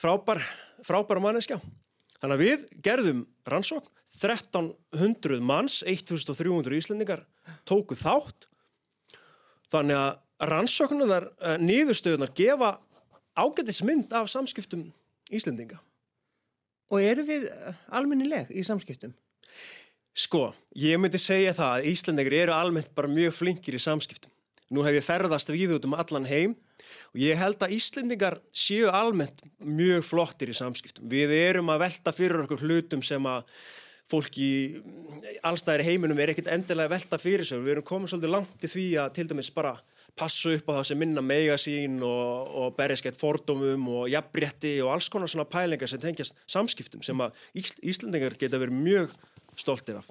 Frábær, 0.00 0.42
frábær 0.84 1.22
manneskja. 1.22 1.60
Þannig 2.18 2.34
að 2.34 2.44
við 2.44 2.66
gerðum 2.84 3.22
rannsókn 3.48 3.90
1300 4.14 5.40
manns 5.42 5.82
1300 5.86 6.78
íslendingar 6.78 7.24
tóku 7.68 7.96
þátt. 7.98 8.48
Þannig 9.72 9.98
að 9.98 10.50
rannsóknunar 10.50 11.30
uh, 11.32 11.56
nýðustöðunar 11.62 12.34
gefa 12.36 12.76
ágættismynd 13.34 14.12
af 14.14 14.30
samskiptum 14.30 14.86
íslendinga. 15.34 15.80
Og 16.92 17.02
eru 17.02 17.24
við 17.26 17.46
almennileg 17.94 18.50
í 18.54 18.64
samskiptum? 18.66 19.14
Sko, 20.14 20.52
ég 20.78 20.94
myndi 21.02 21.18
segja 21.18 21.50
það 21.56 21.72
að 21.74 21.86
Íslandegri 21.90 22.38
eru 22.44 22.52
almennt 22.54 22.92
bara 22.94 23.10
mjög 23.10 23.32
flinkir 23.34 23.74
í 23.74 23.80
samskiptum. 23.82 24.30
Nú 24.70 24.84
hef 24.86 24.94
ég 24.94 25.02
ferðast 25.02 25.50
við 25.50 25.74
út 25.74 25.88
um 25.88 25.96
allan 25.98 26.28
heim 26.28 26.54
og 27.10 27.18
ég 27.18 27.40
held 27.40 27.58
að 27.66 27.74
Íslandingar 27.74 28.36
séu 28.54 28.92
almennt 28.94 29.42
mjög 29.58 30.06
flottir 30.06 30.52
í 30.52 30.54
samskiptum. 30.54 31.08
Við 31.10 31.34
erum 31.34 31.72
að 31.74 31.82
velta 31.88 32.14
fyrir 32.14 32.44
okkur 32.44 32.62
hlutum 32.62 33.02
sem 33.02 33.26
að 33.26 33.42
fólk 34.06 34.38
í 34.38 34.52
allstæðir 35.42 35.86
heiminum 35.88 36.22
er 36.22 36.30
ekkit 36.30 36.52
endilega 36.52 36.94
velta 36.94 37.18
fyrir 37.18 37.48
sig. 37.48 37.58
Við 37.58 37.74
erum 37.74 37.88
komið 37.90 38.14
svolítið 38.14 38.34
langt 38.36 38.62
í 38.68 38.70
því 38.70 38.86
að 39.02 39.12
til 39.18 39.28
dæmis 39.34 39.50
bara 39.56 39.74
passa 40.14 40.54
upp 40.54 40.68
á 40.70 40.78
það 40.78 40.88
sem 40.92 41.00
minna 41.02 41.26
meiga 41.26 41.58
sín 41.58 41.98
og, 42.06 42.54
og 42.54 42.74
berja 42.78 43.02
skeitt 43.02 43.18
fordómum 43.18 43.88
og 43.90 44.10
jafnbretti 44.12 44.76
og 44.84 44.94
alls 44.94 45.10
konar 45.10 45.26
svona 45.32 45.50
pælingar 45.50 45.90
sem 45.90 45.98
tengjast 45.98 46.38
samskiptum 46.46 47.02
sem 47.02 47.18
að 47.18 47.34
Ís 47.58 47.74
Íslandingar 47.82 48.38
geta 48.38 48.62
verið 48.62 48.78
mjög 48.78 49.16
stoltir 49.60 49.98
af. 50.00 50.10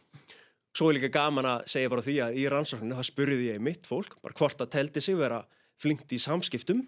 Svo 0.74 0.90
er 0.90 0.98
líka 0.98 1.12
gaman 1.14 1.46
að 1.46 1.68
segja 1.70 1.92
bara 1.94 2.06
því 2.06 2.16
að 2.26 2.38
í 2.42 2.48
rannsókninu 2.50 2.98
það 2.98 3.10
spurði 3.10 3.50
ég 3.52 3.62
mitt 3.62 3.86
fólk, 3.86 4.18
bara 4.24 4.38
hvort 4.40 4.64
að 4.64 4.72
teldi 4.74 5.04
sig 5.06 5.18
vera 5.20 5.44
flinkt 5.82 6.14
í 6.16 6.22
samskiptum 6.22 6.82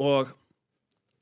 og 0.00 0.32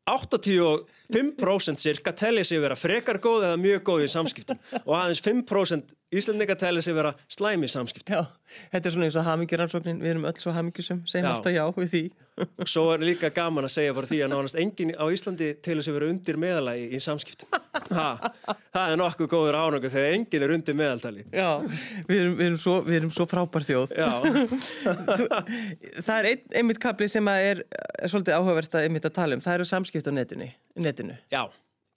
85% 0.09 1.83
cirka 1.83 2.15
telli 2.17 2.45
sig 2.45 2.63
vera 2.63 2.77
frekar 2.79 3.19
góð 3.21 3.45
eða 3.51 3.61
mjög 3.61 3.83
góð 3.91 4.05
í 4.07 4.13
samskiptum 4.13 4.61
og 4.87 4.95
aðeins 4.97 5.21
5% 5.25 5.93
Íslandinga 6.09 6.55
telli 6.57 6.81
sig 6.83 6.95
vera 6.97 7.13
slæmi 7.29 7.69
í 7.69 7.73
samskiptum. 7.73 8.15
Já, 8.17 8.55
þetta 8.73 8.89
er 8.89 8.95
svona 8.95 9.09
eins 9.11 9.17
og 9.21 9.27
hamingjuransóknin, 9.27 9.99
við 10.01 10.15
erum 10.15 10.25
öll 10.31 10.39
svo 10.41 10.55
hamingjusum, 10.57 11.03
segjum 11.05 11.27
Já. 11.27 11.33
alltaf 11.35 11.53
já 11.53 11.65
við 11.77 11.91
því. 11.93 12.03
Og 12.63 12.71
svo 12.71 12.85
er 12.95 13.03
líka 13.05 13.29
gaman 13.35 13.67
að 13.67 13.75
segja 13.75 13.97
bara 13.97 14.09
því 14.09 14.21
að 14.25 14.33
nánast 14.33 14.59
enginn 14.63 14.95
á 14.97 15.05
Íslandi 15.13 15.51
telur 15.65 15.85
sig 15.85 15.97
vera 15.97 16.09
undir 16.09 16.39
meðalagi 16.41 16.87
í 16.97 17.01
samskiptum. 17.03 17.51
Ha, 17.89 18.09
það 18.75 18.95
er 18.95 18.99
nokkuð 19.01 19.31
góður 19.33 19.57
ánöku 19.59 19.91
þegar 19.93 20.17
enginn 20.17 20.47
er 20.47 20.55
undir 20.57 20.77
meðaltali. 20.77 21.27
Já, 21.33 21.49
við 22.09 22.19
erum, 22.23 22.35
við 22.41 22.47
erum, 22.47 22.59
svo, 22.63 22.75
við 22.89 22.99
erum 23.03 23.13
svo 23.17 23.29
frábær 23.29 23.69
þjóð. 23.69 23.95
Þú, 25.19 25.29
það 26.05 26.15
er 26.17 26.29
ein, 26.33 26.43
einmitt 26.61 26.83
kapli 26.83 27.09
sem 27.13 27.33
er, 27.33 27.63
er 27.69 28.13
svolítið 28.13 28.37
áhugavert 28.37 28.77
að 28.77 28.89
einmitt 28.89 29.09
að 29.09 29.17
tala 29.21 29.39
um, 29.39 29.45
það 29.45 29.59
eru 29.59 29.69
samskipt 29.73 30.09
á 30.09 30.13
netinu. 30.13 30.51
netinu. 30.77 31.17
já, 31.33 31.43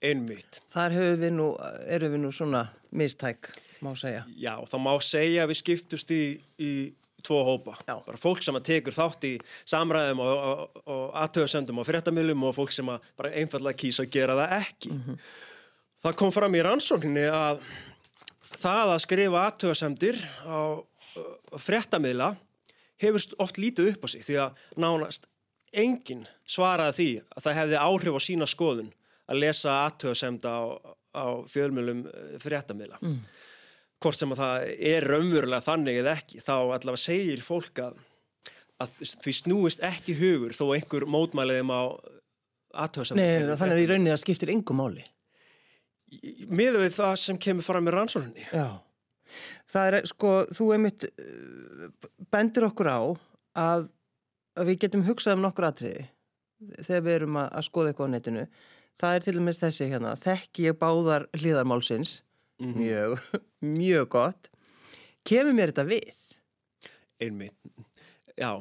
einmitt. 0.04 0.62
Þar 0.72 0.96
við 1.20 1.36
nú, 1.36 1.52
erum 1.92 2.16
við 2.16 2.24
nú 2.24 2.32
svona 2.34 2.66
mistæk, 2.96 3.52
má 3.84 3.92
segja. 3.98 4.24
Já, 4.38 4.54
það 4.70 4.84
má 4.84 4.92
segja 5.04 5.44
að 5.44 5.52
við 5.52 5.60
skiptust 5.62 6.12
í, 6.14 6.24
í 6.62 6.72
tvo 7.22 7.42
hópa. 7.46 7.76
Já. 7.86 7.96
Bara 8.06 8.20
fólk 8.20 8.42
sem 8.44 8.58
að 8.58 8.66
tekur 8.68 8.96
þátt 8.96 9.26
í 9.28 9.32
samræðum 9.68 10.22
og, 10.24 10.44
og, 10.50 10.82
og 10.90 11.02
aðtöðasendum 11.22 11.82
og 11.82 12.54
fólk 12.56 12.74
sem 12.74 12.90
að 12.90 13.10
bara 13.18 13.32
einfallega 13.38 13.78
kýsa 13.78 14.06
að 14.06 14.14
gera 14.16 14.38
það 14.38 14.54
ekki. 14.58 14.94
Það 16.02 16.16
kom 16.18 16.32
fram 16.34 16.56
í 16.58 16.62
rannsókninni 16.66 17.26
að 17.30 17.62
það 18.58 18.94
að 18.94 19.02
skrifa 19.06 19.44
aðtöðasendir 19.48 20.18
á 20.46 20.60
uh, 20.78 21.58
fréttamila 21.58 22.32
hefur 23.02 23.28
oft 23.42 23.58
lítið 23.58 23.92
upp 23.94 24.06
á 24.06 24.08
sig 24.10 24.26
því 24.26 24.40
að 24.44 24.64
nánast 24.82 25.28
enginn 25.72 26.26
svaraði 26.46 26.98
því 26.98 27.10
að 27.32 27.46
það 27.46 27.58
hefði 27.60 27.78
áhrif 27.80 28.18
á 28.18 28.20
sína 28.22 28.50
skoðun 28.50 28.90
að 29.30 29.40
lesa 29.40 29.78
aðtöðasenda 29.86 30.50
á, 30.52 30.62
á 31.16 31.26
fjölmjölum 31.48 32.04
fréttamila. 32.42 32.98
Mm 33.00 33.22
hvort 34.02 34.18
sem 34.18 34.32
að 34.34 34.42
það 34.42 34.70
er 34.92 35.06
raunverulega 35.08 35.66
þannig 35.66 36.00
eða 36.02 36.16
ekki, 36.18 36.42
þá 36.42 36.54
allavega 36.58 37.00
segir 37.00 37.44
fólk 37.44 37.82
að, 37.84 37.98
að 38.82 38.96
því 39.24 39.34
snúist 39.38 39.84
ekki 39.86 40.16
hugur 40.18 40.56
þó 40.56 40.64
einhver 40.76 41.06
mótmæliðum 41.10 41.72
á 41.72 41.82
aðtöðsam. 42.84 43.20
Nei, 43.20 43.56
þannig 43.56 43.74
að 43.74 43.82
í 43.82 43.88
rauninni 43.90 44.12
það 44.12 44.22
skiptir 44.24 44.52
engum 44.54 44.80
máli. 44.80 45.04
Miður 46.52 46.82
við 46.84 46.96
það 46.98 47.14
sem 47.22 47.38
kemur 47.40 47.66
fram 47.66 47.86
með 47.86 47.96
rannsókninni. 47.96 48.46
Já, 48.52 48.66
það 49.72 49.88
er 49.88 50.08
sko, 50.10 50.32
þú 50.52 50.68
einmitt 50.76 51.06
uh, 51.08 51.86
bendir 52.32 52.68
okkur 52.68 52.90
á 52.92 53.00
að, 53.62 53.86
að 54.58 54.72
við 54.72 54.82
getum 54.84 55.06
hugsað 55.06 55.38
um 55.38 55.46
nokkur 55.46 55.68
atriði 55.70 56.08
þegar 56.82 57.06
við 57.06 57.16
erum 57.16 57.40
að, 57.40 57.48
að 57.58 57.66
skoða 57.68 57.92
eitthvað 57.92 58.12
á 58.12 58.14
netinu. 58.16 58.44
Það 59.00 59.16
er 59.16 59.24
til 59.24 59.34
dæmis 59.38 59.58
þessi 59.62 59.88
hérna, 59.88 60.12
þekki 60.20 60.68
ég 60.68 60.78
báðar 60.78 61.24
hlýðarmálsins, 61.34 62.18
mjög, 62.62 63.18
mjög 63.78 64.08
gott. 64.16 64.50
Kemur 65.26 65.54
mér 65.56 65.72
þetta 65.72 65.84
við? 65.90 66.22
Einmitt, 67.22 67.56
já. 68.38 68.52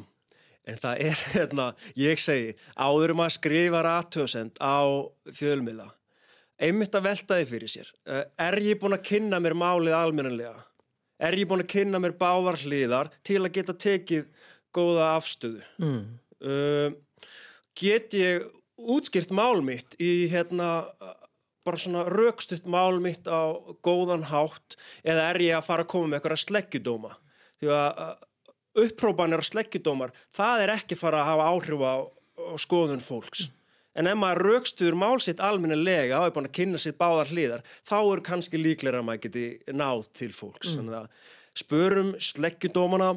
En 0.69 0.77
það 0.77 0.99
er, 1.07 1.23
hérna, 1.35 1.69
ég 1.97 2.21
segi, 2.21 2.51
áður 2.77 3.15
um 3.15 3.23
að 3.25 3.33
skrifa 3.37 3.81
aðtöðsend 3.95 4.61
á 4.61 4.81
fjölmila. 5.33 5.87
Einmitt 6.61 6.93
að 6.93 7.07
velta 7.07 7.39
þið 7.39 7.53
fyrir 7.55 7.71
sér. 7.73 7.87
Eh, 8.05 8.25
Er 8.45 8.59
ég 8.61 8.77
búin 8.81 8.93
að 8.93 9.07
kynna 9.09 9.39
mér 9.41 9.55
málið 9.57 9.95
almennilega? 9.97 10.59
Er 11.21 11.37
ég 11.37 11.49
búin 11.49 11.63
að 11.63 11.71
kynna 11.73 12.01
mér 12.01 12.13
báðar 12.17 12.59
hliðar 12.61 13.09
til 13.25 13.39
að 13.41 13.53
geta 13.57 13.73
tekið 13.77 14.27
góða 14.73 15.11
afstöðu? 15.15 15.61
Mm. 15.81 16.03
Uh, 16.41 16.93
get 17.77 18.13
ég 18.17 18.45
útskýrt 18.81 19.33
mál 19.33 19.61
mitt 19.65 19.93
í 20.01 20.27
hérna 20.31 20.69
bara 21.71 21.81
svona 21.81 22.03
raukstutt 22.11 22.67
mál 22.69 22.99
mitt 23.01 23.25
á 23.31 23.55
góðan 23.81 24.27
hátt 24.29 24.75
eða 25.01 25.31
er 25.31 25.41
ég 25.47 25.57
að 25.57 25.69
fara 25.69 25.87
að 25.87 25.93
koma 25.95 26.11
með 26.11 26.19
eitthvað 26.19 26.43
sleggjudóma? 26.43 27.15
Því 27.61 27.71
að 27.77 28.03
upprópanir 28.81 29.41
og 29.41 29.47
sleggjudómar 29.47 30.13
það 30.33 30.65
er 30.65 30.75
ekki 30.75 30.99
fara 30.99 31.23
að 31.23 31.31
hafa 31.31 31.49
áhrif 31.51 31.83
á, 31.83 31.95
á 32.05 32.55
skoðun 32.61 33.03
fólks. 33.03 33.49
En 33.91 34.07
ef 34.07 34.15
maður 34.15 34.45
raukstuður 34.47 34.95
mál 34.95 35.19
sitt 35.19 35.41
almennilega 35.43 36.21
og 36.21 36.29
er 36.29 36.35
búin 36.35 36.47
að 36.47 36.57
kynna 36.61 36.79
sér 36.79 36.95
báðar 36.99 37.31
hliðar 37.33 37.65
þá 37.83 37.97
er 37.99 38.23
kannski 38.23 38.61
líklega 38.61 39.01
að 39.01 39.07
maður 39.09 39.25
geti 39.25 39.45
náð 39.75 40.07
til 40.15 40.31
fólks. 40.35 40.77
Þannig 40.77 41.01
að 41.01 41.09
spörum 41.59 42.13
sleggjudómana 42.23 43.11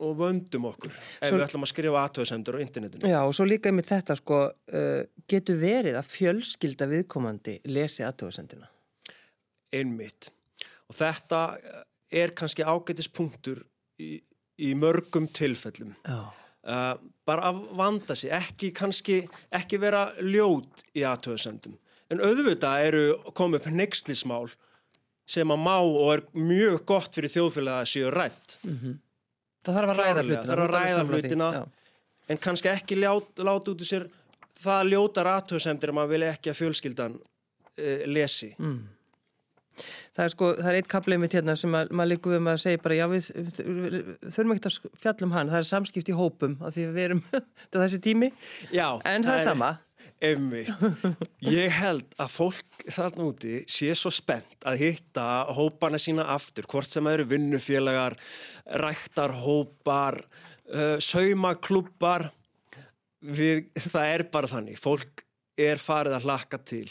og 0.00 0.16
vöndum 0.18 0.66
okkur. 0.70 0.92
Ef 1.20 1.28
Svo- 1.28 1.36
við 1.38 1.44
ætlum 1.46 1.66
að 1.66 1.70
skrifa 1.72 2.02
aðtöðsendur 2.06 2.56
á 2.56 2.60
internetinu. 2.64 3.10
Já, 3.12 3.20
og 3.22 3.34
svo 3.36 3.46
líka 3.48 3.70
einmitt 3.70 3.90
þetta 3.90 4.16
sko, 4.18 4.40
uh, 4.48 5.02
getur 5.28 5.60
verið 5.60 5.98
að 6.00 6.10
fjölskylda 6.14 6.88
viðkomandi 6.90 7.60
lesi 7.68 8.04
aðtöðasendina. 8.06 8.68
einmitt. 9.72 10.32
Og 10.90 10.96
þetta 10.98 11.40
eh, 11.54 12.22
er 12.24 12.32
kannski 12.34 12.64
ágætispunktur 12.66 13.60
í, 14.02 14.16
í 14.58 14.72
mörgum 14.74 15.28
tilfellum. 15.30 15.94
Já. 16.02 16.24
uh, 16.66 16.96
bara 17.24 17.52
að 17.52 17.60
vanda 17.78 18.16
sig 18.18 18.32
ekki 18.34 18.72
kannski, 18.74 19.20
ekki 19.54 19.78
vera 19.78 20.08
ljót 20.20 20.82
í 20.98 21.04
aðtöðsendum 21.06 21.76
en 22.10 22.22
auðvitað 22.24 22.88
eru 22.88 23.04
komið 23.38 23.60
upp 23.60 23.70
nexlismál 23.78 24.50
sem 25.30 25.52
að 25.54 25.62
má 25.62 25.76
og 25.78 26.08
er 26.16 26.24
mjög 26.34 26.82
gott 26.90 27.14
fyrir 27.14 27.30
þjóðfélag 27.30 27.84
að 27.84 27.90
séu 27.92 28.10
rætt 28.10 28.56
Það 29.64 29.76
þarf 29.76 29.92
að 29.92 29.98
ræða 30.00 30.22
hlutina. 30.24 30.54
að 30.56 30.70
ræða 30.74 31.02
því. 31.04 31.10
hlutina. 31.16 31.50
En 32.30 32.38
kannski 32.38 32.70
ekki 32.72 32.96
lját, 33.00 33.30
láta 33.42 33.72
út 33.74 33.82
úr 33.82 33.88
sér 33.90 34.06
það 34.60 34.90
ljótar 34.92 35.28
aðtöðsendir 35.34 35.90
að 35.92 35.96
maður 35.98 36.12
vilja 36.14 36.32
ekki 36.36 36.50
að 36.52 36.58
fjölskyldan 36.60 37.14
uh, 37.20 38.02
lesi 38.10 38.52
Það 40.10 40.24
er 40.26 40.32
sko, 40.34 40.46
það 40.58 40.68
er 40.68 40.76
eitt 40.80 40.88
kaplið 40.90 41.20
mitt 41.22 41.34
hérna 41.38 41.54
sem 41.56 41.74
að, 41.78 41.92
maður 41.96 42.10
líka 42.10 42.32
við 42.34 42.40
með 42.44 42.52
að 42.56 42.62
segja 42.64 42.80
bara, 42.84 42.96
já 42.98 43.06
við, 43.08 43.28
þurfum 44.34 44.52
ekki 44.56 44.68
að 44.68 44.74
sk- 44.74 44.90
fjalla 45.00 45.24
um 45.28 45.32
hann, 45.36 45.52
það 45.52 45.60
er 45.62 45.68
samskipt 45.70 46.10
í 46.12 46.16
hópum 46.18 46.56
af 46.66 46.74
því 46.74 46.84
við 46.96 47.04
erum, 47.06 47.22
þetta 47.62 47.78
er 47.78 47.84
þessi 47.86 48.00
tími, 48.04 48.28
Já, 48.74 48.86
en 49.08 49.24
það 49.24 49.38
er 49.38 49.44
sama. 49.46 49.70
Einmitt. 50.20 50.70
Ég 51.44 51.72
held 51.72 52.14
að 52.20 52.32
fólk 52.34 52.84
þarna 52.92 53.28
úti 53.30 53.60
sé 53.70 53.94
svo 53.96 54.12
spennt 54.12 54.66
að 54.68 54.82
hitta 54.84 55.26
hópana 55.56 56.00
sína 56.00 56.26
aftur, 56.34 56.68
hvort 56.68 56.90
sem 56.90 57.06
eru 57.08 57.24
vinnufélagar, 57.30 58.16
ræktarhópar, 58.82 60.20
uh, 60.74 60.96
saumaklubbar. 61.00 62.28
Við, 63.20 63.66
það 63.90 64.14
er 64.14 64.26
bara 64.32 64.48
þannig, 64.48 64.80
fólk 64.80 65.24
er 65.60 65.80
farið 65.80 66.16
að 66.18 66.28
hlakka 66.28 66.60
til. 66.64 66.86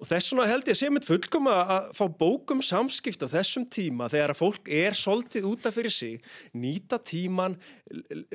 Og 0.00 0.08
þess 0.08 0.32
vegna 0.32 0.46
held 0.50 0.68
ég 0.68 0.76
að 0.76 0.80
sé 0.80 0.90
mitt 0.92 1.08
fullkom 1.08 1.48
að 1.52 1.90
fá 1.96 2.02
bókum 2.22 2.62
samskipt 2.64 3.24
á 3.24 3.28
þessum 3.32 3.66
tíma 3.72 4.08
þegar 4.12 4.34
að 4.34 4.40
fólk 4.40 4.70
er 4.72 4.96
soltið 4.98 5.48
útaf 5.50 5.76
fyrir 5.78 5.94
sig, 5.94 6.32
nýta 6.58 6.98
tíman, 6.98 7.56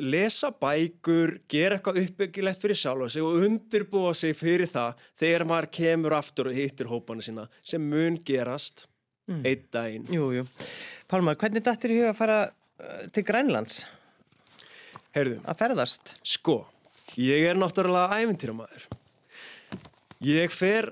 lesa 0.02 0.52
bækur, 0.52 1.38
gera 1.50 1.78
eitthvað 1.78 2.02
uppbyggilegt 2.04 2.64
fyrir 2.64 2.82
sjálfa 2.82 3.10
sig 3.14 3.26
og 3.26 3.48
undirbúa 3.48 4.14
sig 4.18 4.38
fyrir 4.38 4.72
það 4.72 5.04
þegar 5.20 5.48
maður 5.50 5.72
kemur 5.80 6.18
aftur 6.18 6.52
og 6.52 6.58
hittir 6.58 6.92
hópana 6.92 7.26
sína 7.26 7.50
sem 7.62 7.84
mun 7.84 8.20
gerast 8.26 8.88
einn 9.28 9.68
daginn. 9.74 10.08
Jú, 10.14 10.32
jú. 10.36 10.48
Pálmar, 11.12 11.36
hvernig 11.40 11.64
dættir 11.66 11.98
huga 11.98 12.14
að 12.14 12.20
fara 12.22 12.42
uh, 12.48 13.06
til 13.12 13.24
Grænlands 13.28 13.84
Heyrðu, 15.18 15.40
að 15.50 15.58
ferðast? 15.58 16.12
Sko, 16.28 16.60
ég 17.18 17.48
er 17.50 17.58
náttúrulega 17.58 18.20
ævintýramæður. 18.22 18.84
Ég 20.28 20.54
fer, 20.54 20.92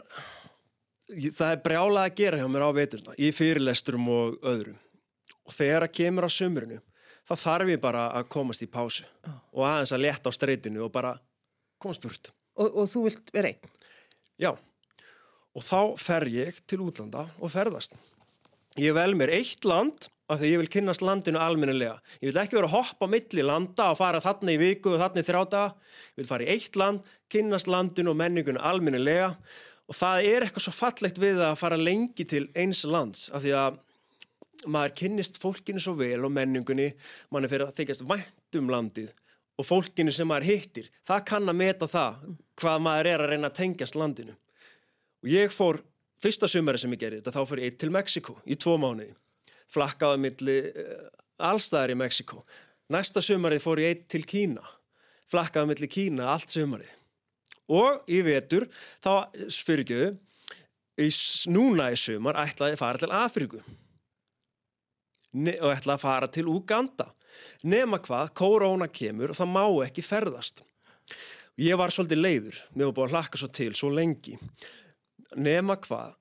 það 1.09 1.51
er 1.51 1.61
brjálað 1.65 2.07
að 2.07 2.17
gera 2.19 2.39
hjá 2.41 2.47
mér 2.51 2.65
á 2.65 2.77
veturna, 2.77 3.15
í 3.17 3.31
fyrirlesturum 3.35 4.09
og 4.11 4.37
öðrum. 4.45 4.77
Og 5.45 5.53
þegar 5.53 5.85
að 5.85 5.95
kemur 5.99 6.25
á 6.25 6.31
sumrinu, 6.33 6.79
þá 7.25 7.35
þarf 7.41 7.73
ég 7.73 7.81
bara 7.81 8.07
að 8.17 8.29
komast 8.33 8.65
í 8.65 8.69
pásu 8.69 9.05
og 9.53 9.65
aðeins 9.65 9.93
að 9.93 10.03
leta 10.05 10.33
á 10.33 10.37
streitinu 10.37 10.85
og 10.85 10.93
bara 10.93 11.15
komast 11.81 12.05
burt. 12.05 12.31
Og, 12.57 12.71
og 12.71 12.89
þú 12.89 13.05
vilt 13.09 13.31
vera 13.35 13.51
einn? 13.51 13.77
Já, 14.41 14.51
og 15.55 15.63
þá 15.63 15.79
fer 16.01 16.27
ég 16.33 16.59
til 16.67 16.81
útlanda 16.85 17.27
og 17.39 17.53
ferðast. 17.53 17.95
Ég 18.81 18.95
vel 18.95 19.13
mér 19.15 19.31
eitt 19.37 19.63
land 19.67 20.09
af 20.25 20.41
því 20.41 20.49
ég 20.49 20.61
vil 20.63 20.71
kynnast 20.73 21.03
landinu 21.05 21.39
almennilega. 21.39 21.99
Ég 22.19 22.31
vil 22.31 22.41
ekki 22.41 22.57
vera 22.57 22.67
að 22.67 22.75
hoppa 22.79 23.07
á 23.07 23.13
milli 23.13 23.45
landa 23.45 23.91
og 23.93 23.99
fara 23.99 24.23
þarna 24.23 24.55
í 24.55 24.59
viku 24.59 24.95
og 24.95 25.03
þarna 25.03 25.21
í 25.21 25.27
þrjáta. 25.27 25.61
Ég 26.15 26.23
vil 26.23 26.29
fara 26.31 26.47
í 26.47 26.49
eitt 26.55 26.79
land, 26.81 27.05
kynnast 27.31 27.69
landinu 27.69 28.11
og 28.11 28.19
menningunum 28.19 28.65
almennilega 28.65 29.35
og 29.85 29.97
það 29.97 30.29
er 30.29 30.45
eitthvað 30.45 30.65
svo 30.65 30.73
fallegt 30.75 31.19
við 31.21 31.41
að 31.45 31.59
fara 31.59 31.77
lengi 31.79 32.25
til 32.27 32.47
eins 32.57 32.83
lands 32.89 33.27
af 33.29 33.43
því 33.43 33.53
að 33.59 33.81
maður 34.71 34.95
kynnist 35.01 35.37
fólkinu 35.41 35.81
svo 35.81 35.93
vel 35.99 36.23
og 36.25 36.33
menningunni, 36.33 36.89
mann 37.29 37.45
er 37.45 37.51
fyrir 37.51 37.67
að 37.67 37.77
þykjast 37.81 38.05
vænt 38.09 38.59
um 38.59 38.71
landið 38.71 39.11
og 39.55 39.67
fólkinu 39.67 40.11
sem 40.11 40.27
maður 40.27 40.49
hittir, 40.49 40.89
það 41.07 41.27
kann 41.29 41.51
að 41.51 41.59
meta 41.59 41.87
það 41.87 42.23
hvað 42.59 42.81
maður 42.83 43.11
er 43.11 43.23
að 43.23 43.31
reyna 43.31 43.51
að 43.51 43.59
tengjast 43.61 43.95
landinu. 43.99 44.35
Og 45.23 45.31
ég 45.31 45.53
fór, 45.53 45.79
fyrsta 46.21 46.49
sumari 46.51 46.81
sem 46.81 46.91
ég 46.91 47.01
gerði 47.01 47.21
þetta, 47.21 47.35
þá 47.37 47.51
fór 47.51 47.61
ég 47.63 47.77
til 47.79 47.91
Mexiko 47.95 48.35
í 48.43 48.57
tvo 48.59 48.75
mánuði, 48.81 49.13
flakkaði 49.71 50.21
milli 50.25 50.57
uh, 50.67 51.07
allstæðar 51.51 51.95
í 51.95 51.99
Mexiko. 52.03 52.43
Næsta 52.91 53.23
sumarið 53.23 53.63
fór 53.63 53.81
ég 53.81 53.93
eitt 53.93 54.05
til 54.11 54.25
Kína, 54.27 54.63
flakkaði 55.31 55.71
milli 55.71 55.91
Kína 55.91 56.29
allt 56.35 56.51
sumarið. 56.51 56.91
Og 57.73 58.05
í 58.11 58.21
vetur, 58.25 58.67
þá 59.01 59.31
fyrirgjöðu, 59.49 60.13
núna 61.51 61.89
í 61.91 61.97
sumar 61.99 62.37
ætlaði 62.45 62.77
að 62.77 62.81
fara 62.81 63.01
til 63.01 63.11
Afriku 63.11 63.59
og 65.35 65.71
ætlaði 65.73 65.95
að 65.97 66.03
fara 66.05 66.29
til 66.31 66.45
Uganda 66.47 67.09
nema 67.67 67.99
hvað, 67.99 68.31
korona 68.37 68.87
kemur 68.87 69.33
og 69.33 69.39
það 69.39 69.51
má 69.51 69.63
ekki 69.83 70.05
ferðast. 70.05 70.61
Ég 71.59 71.75
var 71.79 71.91
svolítið 71.91 72.21
leiður 72.21 72.61
mér 72.75 72.89
var 72.89 72.95
búin 72.95 73.09
að 73.09 73.15
hlakka 73.15 73.41
svo 73.41 73.49
til, 73.51 73.71
svo 73.75 73.91
lengi. 73.91 74.37
Nema 75.35 75.75
hvað 75.83 76.15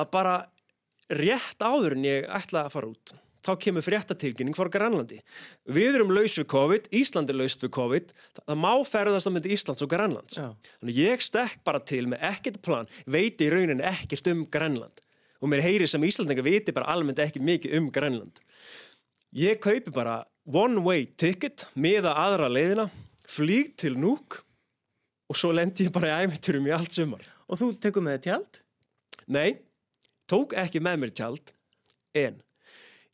að 0.00 0.10
bara 0.12 0.34
rétt 1.14 1.62
áður 1.62 1.96
en 1.96 2.06
ég 2.06 2.26
ætlaði 2.26 2.66
að 2.66 2.74
fara 2.74 2.90
út 2.90 3.14
þá 3.46 3.52
kemur 3.62 3.84
fréttatilkynning 3.86 4.56
fór 4.56 4.70
Grænlandi. 4.72 5.20
Við 5.70 5.98
erum 6.00 6.12
laus 6.14 6.34
við 6.38 6.48
COVID, 6.50 6.90
Ísland 6.98 7.30
er 7.30 7.38
laust 7.38 7.62
við 7.62 7.72
COVID 7.76 8.12
það 8.40 8.60
má 8.62 8.72
ferðast 8.86 9.30
á 9.30 9.34
myndi 9.34 9.54
Íslands 9.54 9.84
og 9.86 9.90
Grænlands. 9.92 10.38
Já. 10.38 10.50
þannig 10.80 11.00
ég 11.00 11.24
stekk 11.24 11.62
bara 11.66 11.80
til 11.80 12.04
með 12.10 12.24
ekkert 12.30 12.60
plan, 12.66 12.90
veiti 13.06 13.46
í 13.46 13.52
raunin 13.54 13.84
ekkert 13.84 14.30
um 14.32 14.44
Grænland. 14.50 15.02
Og 15.40 15.50
mér 15.52 15.64
heyri 15.64 15.86
sem 15.88 16.02
Íslandingar 16.02 16.46
viti 16.46 16.74
bara 16.74 16.90
almennt 16.94 17.20
ekki 17.22 17.42
mikið 17.44 17.76
um 17.78 17.90
Grænland. 17.92 18.40
Ég 19.36 19.60
kaupi 19.60 19.92
bara 19.92 20.24
one 20.46 20.82
way 20.84 21.06
ticket 21.18 21.66
miða 21.74 22.14
aðra 22.16 22.48
leiðina 22.48 22.88
flýg 23.28 23.74
til 23.76 23.96
núk 24.00 24.40
og 25.26 25.36
svo 25.38 25.52
lendi 25.54 25.88
ég 25.88 25.94
bara 25.94 26.14
í 26.14 26.26
æfinturum 26.26 26.68
í 26.68 26.74
allt 26.74 26.94
sumar. 26.94 27.24
Og 27.50 27.58
þú 27.60 27.72
tekur 27.82 28.04
með 28.04 28.22
tjald? 28.28 28.60
Nei, 29.26 29.58
tók 30.30 30.54
ekki 30.58 30.82
með 30.82 31.02
mér 31.02 31.14
tjald 31.14 31.52
en 32.16 32.40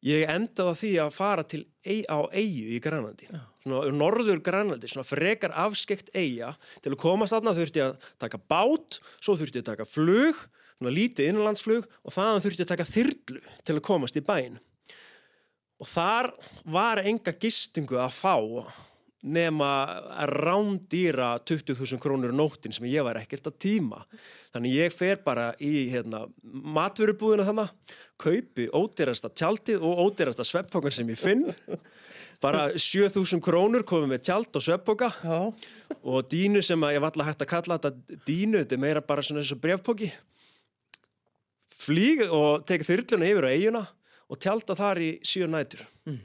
ég 0.06 0.26
endaði 0.30 0.78
því 0.80 0.92
að 1.04 1.14
fara 1.14 1.44
til 1.46 1.62
á 2.10 2.18
eigu 2.34 2.74
í 2.74 2.80
Grænlandi. 2.82 3.28
Svona 3.62 3.92
norður 3.94 4.42
Grænlandi, 4.42 4.90
svona 4.90 5.06
frekar 5.06 5.54
afskekt 5.64 6.10
eiga 6.14 6.54
til 6.82 6.94
að 6.94 7.00
komast 7.04 7.36
aðna 7.36 7.54
þurfti 7.56 7.84
að 7.84 8.10
taka 8.22 8.40
bát, 8.50 8.98
svo 9.22 9.38
þurfti 9.38 9.62
að 9.62 9.70
taka 9.72 9.88
flug 9.88 10.42
svona 10.82 10.94
lítið 10.96 11.30
innanlandsflug 11.30 11.86
og 11.86 12.14
þaðan 12.14 12.42
þurfti 12.42 12.64
að 12.64 12.72
taka 12.72 12.88
þyrlu 12.88 13.42
til 13.62 13.76
að 13.76 13.84
komast 13.86 14.18
í 14.18 14.24
bæin 14.26 14.58
og 15.82 15.90
þar 15.90 16.30
var 16.70 17.02
enga 17.02 17.34
gistingu 17.42 17.98
að 17.98 18.14
fá 18.14 18.36
nema 19.22 19.70
að 20.18 20.32
rándýra 20.42 21.36
20.000 21.46 22.00
krónur 22.02 22.34
nóttin 22.34 22.74
sem 22.74 22.88
ég 22.90 23.04
var 23.06 23.20
ekkert 23.20 23.46
að 23.52 23.58
tíma. 23.62 24.02
Þannig 24.54 24.74
ég 24.80 24.94
fer 24.94 25.22
bara 25.24 25.52
í 25.62 25.88
hérna, 25.92 26.24
matvörubúðina 26.42 27.46
þannig 27.46 27.94
kaupi 28.22 28.66
ódýrasta 28.74 29.30
tjaldið 29.30 29.84
og 29.86 30.02
ódýrasta 30.08 30.46
sveppokkan 30.46 30.94
sem 30.94 31.14
ég 31.14 31.20
finn. 31.20 31.46
Bara 32.42 32.72
7.000 32.74 33.38
krónur 33.44 33.86
komið 33.86 34.10
með 34.10 34.26
tjald 34.26 34.58
og 34.58 34.66
sveppokka 34.66 35.12
og 36.02 36.26
dínu 36.26 36.62
sem 36.64 36.88
ég 36.90 36.98
var 36.98 37.12
alltaf 37.12 37.30
hægt 37.30 37.46
að 37.46 37.52
kalla 37.54 37.78
þetta 37.78 38.18
dínu, 38.26 38.64
þetta 38.64 38.74
er 38.74 38.82
meira 38.82 39.04
bara 39.06 39.22
svona 39.22 39.44
eins 39.44 39.54
og 39.54 39.62
brevpokki 39.62 40.10
flíg 41.82 42.22
og 42.30 42.66
tek 42.68 42.84
þyrluna 42.86 43.30
yfir 43.30 43.46
á 43.46 43.54
eiguna 43.54 43.82
og 44.32 44.40
tjálta 44.42 44.76
þar 44.78 45.02
í 45.02 45.10
síðan 45.26 45.56
nætur. 45.56 45.86
Mm. 46.08 46.20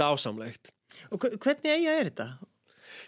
dásamlegt 0.00 0.72
Og 1.10 1.26
hvernig 1.40 1.72
eiga 1.72 1.96
er 1.96 2.10
þetta? 2.10 2.28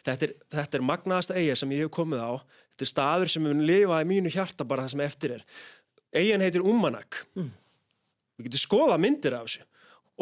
Þetta 0.03 0.27
er, 0.27 0.35
þetta 0.57 0.79
er 0.79 0.87
magnaðasta 0.87 1.37
eiga 1.39 1.57
sem 1.59 1.75
ég 1.75 1.87
hef 1.87 1.93
komið 1.95 2.23
á. 2.25 2.33
Þetta 2.73 2.87
er 2.87 2.91
staður 2.91 3.33
sem 3.35 3.49
við 3.49 3.67
lifa 3.69 4.01
í 4.03 4.09
mínu 4.09 4.33
hjarta 4.33 4.67
bara 4.69 4.87
það 4.87 4.95
sem 4.95 5.05
eftir 5.05 5.37
er. 5.37 5.45
Eigan 6.13 6.45
heitir 6.45 6.65
Umanak. 6.67 7.23
Mm. 7.39 7.53
Við 8.39 8.49
getum 8.49 8.63
skoða 8.65 8.99
myndir 9.01 9.37
af 9.37 9.47
þessu. 9.47 9.67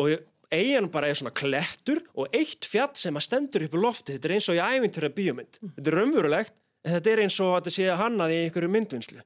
Og 0.01 0.13
eigan 0.51 0.91
bara 0.93 1.11
er 1.11 1.19
svona 1.19 1.35
klettur 1.35 2.03
og 2.19 2.35
eitt 2.37 2.67
fjall 2.67 2.93
sem 2.99 3.17
að 3.17 3.27
stendur 3.27 3.67
upp 3.67 3.77
í 3.77 3.85
lofti. 3.85 4.17
Þetta 4.17 4.29
er 4.29 4.37
eins 4.37 4.51
og 4.51 4.59
í 4.59 4.65
ævintura 4.65 5.13
bíomynd. 5.15 5.61
Mm. 5.61 5.73
Þetta 5.79 5.93
er 5.93 5.99
raunverulegt 6.01 6.57
en 6.85 6.97
þetta 6.97 7.13
er 7.13 7.25
eins 7.25 7.41
og 7.41 7.55
að 7.55 7.59
þetta 7.61 7.75
sé 7.77 7.89
að 7.93 8.01
hannað 8.05 8.35
í 8.35 8.41
einhverju 8.45 8.73
myndvinnslu. 8.75 9.25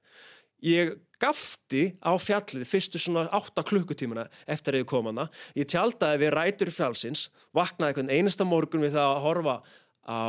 Ég 0.64 0.94
gafti 1.20 1.94
á 2.00 2.16
fjallið 2.16 2.66
fyrstu 2.68 3.00
svona 3.00 3.26
8 3.36 3.64
klukkutímuna 3.68 4.24
eftir 4.50 4.76
að 4.76 4.84
ég 4.84 4.88
kom 4.88 5.08
hana. 5.10 5.28
Ég 5.56 5.68
tjaldaði 5.68 6.22
við 6.22 6.32
rætur 6.34 6.72
fjallsins, 6.72 7.28
vaknaði 7.54 7.92
einhvern 7.92 8.12
einasta 8.12 8.46
morgun 8.48 8.84
við 8.84 8.96
það 8.96 9.10
að 9.10 9.24
horfa 9.26 9.56
á 10.08 10.24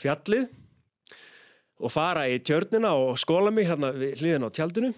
fjallið 0.00 0.50
og 1.80 1.92
fara 1.92 2.26
í 2.28 2.36
tjörnina 2.44 2.92
og 2.92 3.16
skóla 3.20 3.52
mig 3.54 3.68
hérna 3.70 3.92
við 3.96 4.20
hliðin 4.20 4.44
á 4.44 4.50
tjaldinu. 4.52 4.92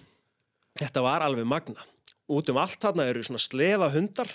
Þetta 0.79 1.03
var 1.05 1.23
alveg 1.23 1.47
magna. 1.47 1.87
Út 2.27 2.49
um 2.51 2.59
allt 2.59 2.81
þarna 2.83 3.07
eru 3.07 3.23
svona 3.23 3.41
sleðahundar. 3.43 4.29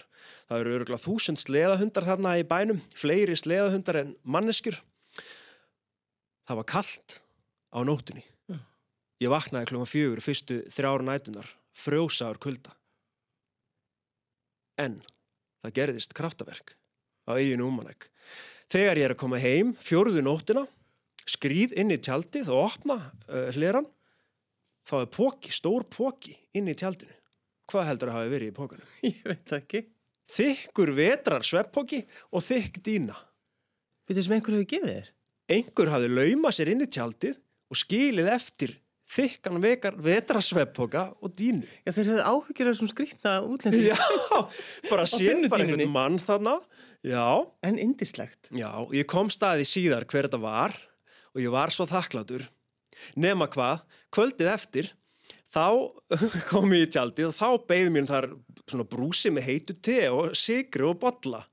Það 0.49 0.63
eru 0.63 0.75
öruglega 0.79 1.05
þúsund 1.05 1.41
sleðahundar 1.43 2.09
þarna 2.09 2.39
í 2.41 2.47
bænum, 2.49 2.81
fleiri 2.97 3.37
sleðahundar 3.37 4.01
en 4.01 4.17
manneskur. 4.25 4.81
Það 6.49 6.61
var 6.63 6.69
kallt 6.73 7.21
á 7.69 7.85
nótunni. 7.85 8.25
Ég 9.19 9.33
vaknaði 9.33 9.73
klokkan 9.73 9.91
fjögur 9.91 10.23
fyrstu 10.23 10.61
þrjára 10.71 11.07
nætunar, 11.07 11.49
frjósaður 11.75 12.39
kulda. 12.45 12.75
En 14.79 15.01
það 15.65 15.75
gerðist 15.81 16.15
kraftaverk 16.15 16.77
á 17.27 17.35
eiginu 17.35 17.67
umanæk. 17.67 18.07
Þegar 18.71 19.01
ég 19.01 19.09
er 19.09 19.15
að 19.17 19.23
koma 19.25 19.41
heim 19.43 19.75
fjóruðu 19.83 20.23
nóttina, 20.23 20.65
skrýð 21.29 21.75
inn 21.81 21.91
í 21.91 21.99
tjaldið 21.99 22.51
og 22.55 22.69
opna 22.69 22.99
uh, 23.27 23.51
hleran, 23.57 23.89
þá 24.89 24.95
er 25.03 25.13
póki, 25.13 25.53
stór 25.53 25.85
póki 25.91 26.37
inn 26.57 26.71
í 26.71 26.77
tjaldinu. 26.79 27.15
Hvað 27.69 27.89
heldur 27.91 28.13
að 28.13 28.21
hafi 28.21 28.33
verið 28.33 28.53
í 28.53 28.57
pókanum? 28.57 28.93
Ég 29.11 29.25
veit 29.27 29.55
ekki. 29.59 29.85
Þykkur 30.29 30.93
vetrar 30.97 31.45
sveppóki 31.45 32.03
og 32.37 32.45
þykk 32.45 32.83
dýna. 32.85 33.17
Vitið 34.09 34.25
sem 34.25 34.35
einhver 34.37 34.57
hefur 34.57 34.71
gefið 34.71 34.93
þér? 34.93 35.09
Einhver 35.57 35.91
hafi 35.93 36.11
laumað 36.13 36.55
sér 36.57 36.71
inn 36.73 36.85
í 36.85 36.89
tjaldið 36.93 37.39
og 37.69 37.81
skilið 37.81 38.29
eftir 38.33 38.75
þykkan 39.09 39.61
vetrasveppoka 40.05 41.07
og 41.25 41.33
dínu. 41.39 41.67
Já, 41.87 41.93
þeir 41.95 42.11
hefðu 42.13 42.27
áhugir 42.29 42.69
af 42.69 42.77
þessum 42.77 42.91
skrítna 42.93 43.35
útlending. 43.47 43.89
Já, 43.89 43.97
bara 44.91 45.07
sér 45.11 45.41
bara 45.49 45.65
einhvern 45.65 45.93
mann 45.93 46.21
þarna. 46.23 46.59
Já. 47.07 47.25
En 47.65 47.79
indislegt. 47.81 48.51
Já, 48.53 48.71
og 48.83 48.95
ég 48.97 49.09
kom 49.09 49.31
staði 49.33 49.67
síðar 49.69 50.07
hver 50.09 50.29
þetta 50.29 50.43
var 50.43 50.77
og 51.35 51.43
ég 51.43 51.53
var 51.55 51.73
svo 51.73 51.87
þakklatur. 51.89 52.49
Nema 53.17 53.47
hvað, 53.53 53.85
kvöldið 54.15 54.51
eftir, 54.51 54.91
þá 55.49 55.69
kom 56.51 56.75
ég 56.75 56.89
í 56.89 56.91
tjaldi 56.93 57.29
og 57.29 57.37
þá 57.37 57.47
beigði 57.69 57.95
mér 57.95 58.11
þar 58.11 58.33
svona 58.69 58.89
brúsi 58.89 59.33
með 59.33 59.49
heitu 59.49 59.79
te 59.81 60.03
og 60.13 60.35
sigri 60.37 60.85
og 60.85 60.99
botla. 61.01 61.45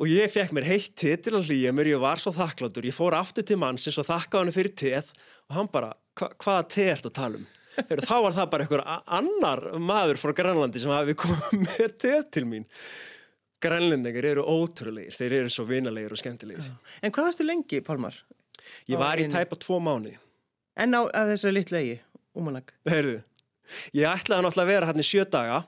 Og 0.00 0.08
ég 0.08 0.30
fekk 0.32 0.54
mér 0.56 0.66
heitt 0.66 0.94
te 0.98 1.12
til 1.20 1.34
að 1.36 1.50
hlýja 1.50 1.72
mér, 1.74 1.92
ég 1.92 2.00
var 2.02 2.20
svo 2.22 2.32
þakklatur. 2.34 2.86
Ég 2.88 2.96
fór 2.96 3.16
aftur 3.18 3.44
til 3.46 3.58
mannsins 3.60 3.98
og 4.00 4.08
þakkaði 4.08 4.40
hann 4.40 4.54
fyrir 4.54 4.76
teð 4.78 5.10
og 5.50 5.56
hann 5.58 5.68
bara 5.72 5.92
hva, 6.18 6.28
hvaða 6.42 6.68
te 6.74 6.86
ert 6.92 7.08
að 7.08 7.16
tala 7.18 7.40
um? 7.40 7.48
Heru, 7.72 8.04
þá 8.04 8.16
var 8.20 8.34
það 8.36 8.50
bara 8.52 8.66
einhver 8.66 8.82
annar 9.16 9.62
maður 9.80 10.20
frá 10.20 10.34
Grænlandi 10.36 10.82
sem 10.82 10.92
hafi 10.92 11.16
komið 11.16 11.62
með 11.64 11.96
te 12.04 12.12
til 12.34 12.44
mín. 12.48 12.66
Grænlendingar 13.62 14.26
eru 14.32 14.44
ótrúleir, 14.44 15.14
þeir 15.14 15.38
eru 15.40 15.52
svo 15.54 15.64
vinalegir 15.68 16.12
og 16.12 16.20
skemmtilegir. 16.20 16.68
En 17.00 17.14
hvað 17.14 17.28
varstu 17.30 17.46
lengi, 17.46 17.80
Pálmar? 17.86 18.16
Ég 18.90 18.98
var 19.00 19.20
í 19.22 19.28
tæpa 19.30 19.58
tvo 19.60 19.78
mánu. 19.82 20.16
En 20.78 20.96
á 20.98 21.06
þessari 21.30 21.60
litlu 21.60 21.78
eigi, 21.78 22.00
Umanag? 22.38 22.72
Heyrðu, 22.88 23.20
ég 23.94 24.08
ætlaði 24.08 24.44
náttúrulega 24.46 24.66
að 24.66 24.72
vera 24.72 24.88
hann 24.90 25.02
í 25.02 25.06
sjö 25.06 25.24
daga, 25.30 25.60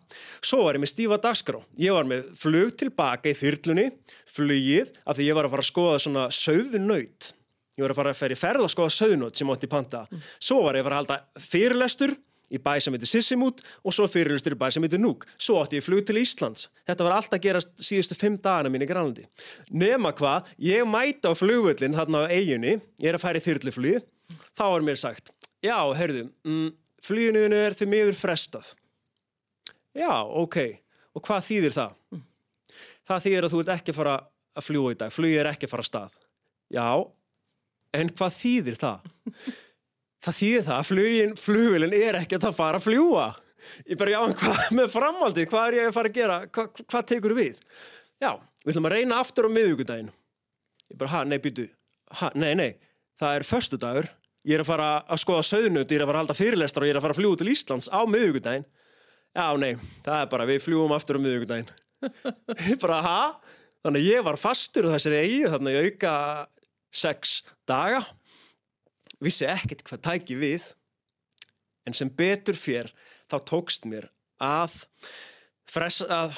svo 0.42 0.64
var 0.66 0.78
ég 0.78 0.82
með 0.84 0.92
stífa 0.94 1.20
dagskrá. 1.22 1.60
Ég 1.80 1.94
var 1.94 2.08
með 2.08 2.26
flug 2.40 2.74
tilbaka 2.82 3.30
í 3.30 3.38
þyrlunni, 3.38 3.86
flugið, 4.34 4.92
af 5.06 5.18
því 5.18 5.28
ég 5.28 5.38
var 5.38 5.48
að 5.48 5.54
fara 5.54 5.66
að 5.66 5.70
skoða 5.70 6.02
svona 6.04 6.26
söðunöyt 6.34 7.30
ég 7.74 7.84
var 7.84 7.94
að 7.94 8.00
fara 8.00 8.14
að 8.14 8.20
ferja 8.20 8.40
ferð 8.40 8.66
og 8.66 8.72
skoða 8.72 8.94
söðnót 8.94 9.38
sem 9.38 9.50
átti 9.50 9.70
panta. 9.70 10.04
Svo 10.38 10.62
var 10.66 10.78
ég 10.78 10.84
að 10.84 10.88
fara 10.88 11.00
að 11.00 11.02
halda 11.02 11.44
fyrirlestur 11.48 12.14
í 12.52 12.60
bæ 12.60 12.74
sem 12.82 12.94
heitir 12.94 13.10
Sissimút 13.10 13.62
og 13.82 13.94
svo 13.96 14.06
fyrirlestur 14.10 14.54
í 14.54 14.58
bæ 14.60 14.66
sem 14.74 14.84
heitir 14.84 15.00
Núk. 15.02 15.24
Svo 15.40 15.58
átti 15.62 15.80
ég 15.80 15.86
flug 15.86 16.04
til 16.06 16.20
Íslands. 16.20 16.68
Þetta 16.86 17.06
var 17.06 17.16
alltaf 17.16 17.38
að 17.38 17.46
gerast 17.46 17.72
síðustu 17.82 18.18
fimm 18.18 18.36
dagana 18.42 18.72
mín 18.72 18.84
í 18.84 18.88
Grænlandi. 18.90 19.26
Nema 19.72 20.12
hvað, 20.16 20.50
ég 20.62 20.86
mæta 20.88 21.32
á 21.32 21.38
flugvöldin 21.38 21.96
þarna 21.96 22.26
á 22.28 22.32
eiginni, 22.32 22.76
ég 23.00 23.10
er 23.10 23.18
að 23.18 23.24
færi 23.24 23.42
þyrliflug, 23.44 24.06
þá 24.54 24.64
er 24.68 24.86
mér 24.86 25.00
sagt, 25.00 25.32
já, 25.64 25.78
heyrðu, 25.96 26.28
mm, 26.44 26.70
fluginu 27.04 27.44
er 27.58 27.76
því 27.76 27.90
miður 27.90 28.18
frestað. 28.18 28.74
Já, 29.94 30.12
ok, 30.26 30.60
og 31.14 31.24
hvað 31.24 31.48
þýðir 31.48 31.74
það? 31.76 31.98
Það 33.04 33.26
þýðir 33.26 33.46
að 33.46 33.52
þú 33.52 33.58
ert 33.62 33.74
ekki 33.76 33.92
að 33.92 33.98
fara 34.00 34.14
að 34.54 34.66
fljúa 34.68 34.94
í 34.94 34.98
dag, 34.98 35.12
flugið 35.12 35.40
er 35.42 35.50
ekki 35.52 35.68
að 35.68 35.74
fara 35.74 35.84
að 35.84 35.90
stað. 35.90 36.16
Já, 36.74 36.88
En 37.94 38.10
hvað 38.10 38.36
þýðir 38.40 38.80
það? 38.80 39.08
Það 40.24 40.36
þýðir 40.38 40.66
það 40.66 40.76
að 40.78 40.88
flugin, 40.88 41.34
flugvilin 41.38 41.96
er 41.98 42.18
ekkert 42.22 42.48
að 42.48 42.56
fara 42.56 42.80
að 42.80 42.86
fljúa. 42.88 43.26
Ég 43.88 43.98
bara, 44.00 44.14
já, 44.14 44.20
hvað 44.40 44.66
með 44.78 44.90
framhaldið, 44.92 45.48
hvað 45.52 45.68
er 45.68 45.78
ég 45.78 45.88
að 45.88 45.96
fara 45.96 46.10
að 46.10 46.18
gera, 46.18 46.40
Hva, 46.48 46.66
hvað 46.82 47.06
tekur 47.12 47.36
við? 47.36 47.62
Já, 48.22 48.30
við 48.64 48.74
ætlum 48.74 48.88
að 48.88 48.96
reyna 48.96 49.20
aftur 49.20 49.48
á 49.48 49.54
miðugudaginn. 49.54 50.12
Ég 50.90 51.00
bara, 51.00 51.12
ha, 51.14 51.22
nei, 51.28 51.38
býtu, 51.42 51.66
ha, 52.20 52.30
nei, 52.38 52.52
nei, 52.58 52.70
það 53.20 53.38
er 53.38 53.46
förstu 53.48 53.80
dagur, 53.80 54.08
ég 54.44 54.58
er 54.58 54.64
að 54.64 54.70
fara 54.70 54.88
að 55.02 55.22
skoða 55.24 55.46
söðnut, 55.48 55.88
ég 55.88 55.98
er 55.98 56.04
að 56.04 56.10
fara 56.10 56.20
að 56.20 56.24
halda 56.24 56.38
fyrirlestra 56.38 56.84
og 56.84 56.88
ég 56.88 56.94
er 56.94 57.00
að 57.00 57.06
fara 57.06 57.16
að 57.16 57.20
fljúa 57.22 57.40
til 57.40 57.52
Íslands 57.54 57.90
á 57.92 58.00
miðugudaginn. 58.04 58.66
Já, 59.34 59.46
nei, 59.58 59.72
það 60.04 60.20
er 60.20 60.32
bara, 60.36 60.48
við 60.48 60.60
fljúum 60.66 60.94
aftur 60.94 61.18
á 61.18 61.24
miðugudaginn. 61.24 61.72
ég 62.70 62.80
bara, 62.84 63.00
ha? 63.04 63.20
Þannig 63.84 64.04
að 64.04 64.10
ég 64.12 64.26
var 64.28 64.40
fastur 64.40 64.88
þessari 64.92 65.22
eigi, 65.24 65.40
þannig 65.52 65.78
að 65.80 65.88
auka 65.88 66.12
sex 66.94 67.40
daga, 67.68 68.02
vissi 69.22 69.46
ekkert 69.50 69.84
hvað 69.88 70.02
tæki 70.08 70.38
við, 70.38 70.66
en 71.84 71.96
sem 71.96 72.10
betur 72.10 72.56
fér 72.58 72.90
þá 73.30 73.38
tókst 73.50 73.88
mér 73.90 74.08
að, 74.42 74.84
fress, 75.70 76.04
að 76.06 76.36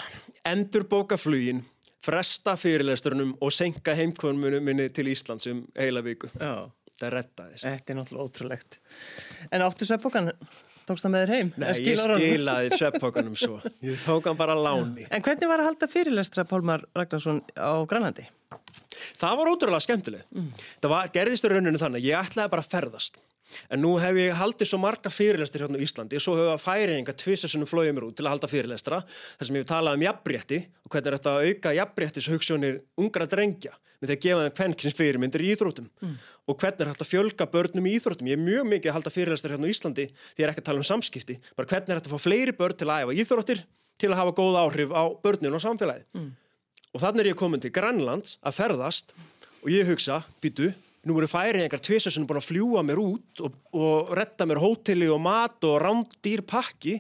endurbóka 0.49 1.19
flugin, 1.21 1.64
fresta 2.07 2.55
fyrirlesturunum 2.59 3.35
og 3.42 3.55
senka 3.55 3.95
heimkvörnum 3.99 4.62
minni 4.62 4.88
til 4.95 5.09
Íslands 5.11 5.49
um 5.51 5.64
heila 5.79 6.05
viku. 6.07 6.31
Já. 6.38 6.71
Það 6.97 7.12
rettaðist. 7.12 7.66
Þetta 7.66 7.92
er 7.92 7.99
náttúrulega 7.99 8.25
ótrúlegt. 8.31 8.79
En 9.53 9.64
áttu 9.66 9.85
sveppbókan, 9.85 10.31
tókst 10.88 11.05
það 11.05 11.12
með 11.12 11.25
þér 11.25 11.33
heim? 11.35 11.51
Nei, 11.61 11.66
ég 11.85 12.01
skilaði 12.01 12.71
sveppókanum 12.81 13.35
svo. 13.37 13.59
Ég 13.85 13.99
tók 14.01 14.31
hann 14.31 14.38
bara 14.38 14.55
láni. 14.57 15.05
En 15.11 15.25
hvernig 15.27 15.51
var 15.51 15.61
að 15.61 15.69
halda 15.73 15.90
fyrirlestra 15.92 16.47
Pálmar 16.49 16.87
Ragnarsson 16.97 17.42
á 17.53 17.85
Grænlandi? 17.90 18.25
Það 19.21 19.39
var 19.41 19.53
ótrúlega 19.53 19.87
skemmtileg. 19.87 20.27
Það 20.83 20.93
var, 20.93 21.09
gerðist 21.15 21.47
í 21.47 21.53
rauninu 21.53 21.81
þannig 21.81 22.03
að 22.03 22.11
ég 22.11 22.21
ætlaði 22.21 22.53
bara 22.55 22.67
að 22.67 22.75
ferðast. 22.75 23.23
En 23.71 23.79
nú 23.79 23.93
hef 24.03 24.17
ég 24.19 24.35
haldið 24.35 24.67
svo 24.67 24.79
marga 24.83 25.11
fyrirlestir 25.13 25.63
hérna 25.63 25.79
á 25.79 25.85
Íslandi 25.85 26.19
og 26.19 26.23
svo 26.25 26.35
hefur 26.35 26.59
færinga 26.59 27.15
tvisasunum 27.15 27.69
flóið 27.71 27.93
mér 27.95 28.07
út 28.09 28.17
til 28.19 28.27
að 28.27 28.33
halda 28.35 28.49
fyrirlestra 28.51 28.99
þar 29.07 29.47
sem 29.47 29.59
ég 29.59 29.63
hef 29.63 29.69
talað 29.71 29.99
um 29.99 30.03
jafnbrétti 30.03 30.59
og 30.83 30.91
hvernig 30.91 31.11
er 31.13 31.17
þetta 31.19 31.35
að 31.35 31.47
auka 31.47 31.75
jafnbréttis 31.77 32.29
hugssjónir 32.33 32.81
ungra 32.99 33.29
drengja 33.31 33.71
með 34.01 34.11
því 34.11 34.17
að 34.17 34.25
gefa 34.25 34.41
þeim 34.43 34.57
kvenkins 34.59 34.97
fyrirmyndir 34.99 35.45
í 35.47 35.53
íþróttum 35.55 35.87
og 36.03 36.59
hvernig 36.59 36.83
er 36.83 36.91
hægt 36.91 37.05
að 37.07 37.13
fjölga 37.13 37.47
börnum 37.55 37.87
í 37.87 37.95
íþróttum. 37.97 38.27
Ég 38.29 38.37
er 38.37 38.43
mjög 38.43 38.67
mikið 38.73 38.91
að 38.91 38.97
halda 38.99 39.15
fyrirlestir 39.15 39.55
hérna 39.55 39.71
á 39.71 39.73
Íslandi 39.73 40.09
því 40.11 40.43
ég 40.43 40.47
er 40.47 40.53
ekki 40.53 40.65
að 40.65 40.69
tala 40.69 40.83
um 40.83 40.89
samskipti, 40.91 41.39
bara 41.57 41.71
hvernig 41.71 41.95
er 41.95 42.01
hægt 42.01 42.11
að 42.11 42.17
fá 42.19 42.27
fleiri 42.27 42.57
börn 42.59 42.77
til 42.77 42.91
að 42.91 43.07
æfa 43.07 43.17
íþróttir 43.23 43.63
til 43.97 44.11
að 44.11 44.21
hafa 44.21 44.35
góð 44.37 44.59
áhrif 44.61 44.91
á 44.93 45.05
börnin 45.23 45.57
og 45.57 45.63
samfélagið. 45.65 46.05
Og 46.97 47.03
þannig 47.03 47.27
er 47.27 47.35
ég 47.35 47.37
komin 47.37 47.61
til 47.61 47.75
Grænlands 47.77 48.39
að 48.41 48.55
ferðast 48.57 49.11
og 49.61 49.69
ég 49.69 49.85
hugsa, 49.85 50.23
býtu, 50.41 50.71
nú 51.05 51.19
eru 51.21 51.29
færiðingar 51.29 51.83
er 51.85 52.25
búin 52.25 52.41
að 52.41 52.47
fljúa 52.47 52.83
mér 52.87 53.03
út 53.03 53.43
og, 53.45 53.59
og 53.77 54.15
retta 54.17 54.47
mér 54.49 54.63
hóteli 54.63 55.11
og 55.13 55.21
mat 55.21 55.61
og 55.69 55.77
rándýr 55.83 56.41
pakki 56.49 56.97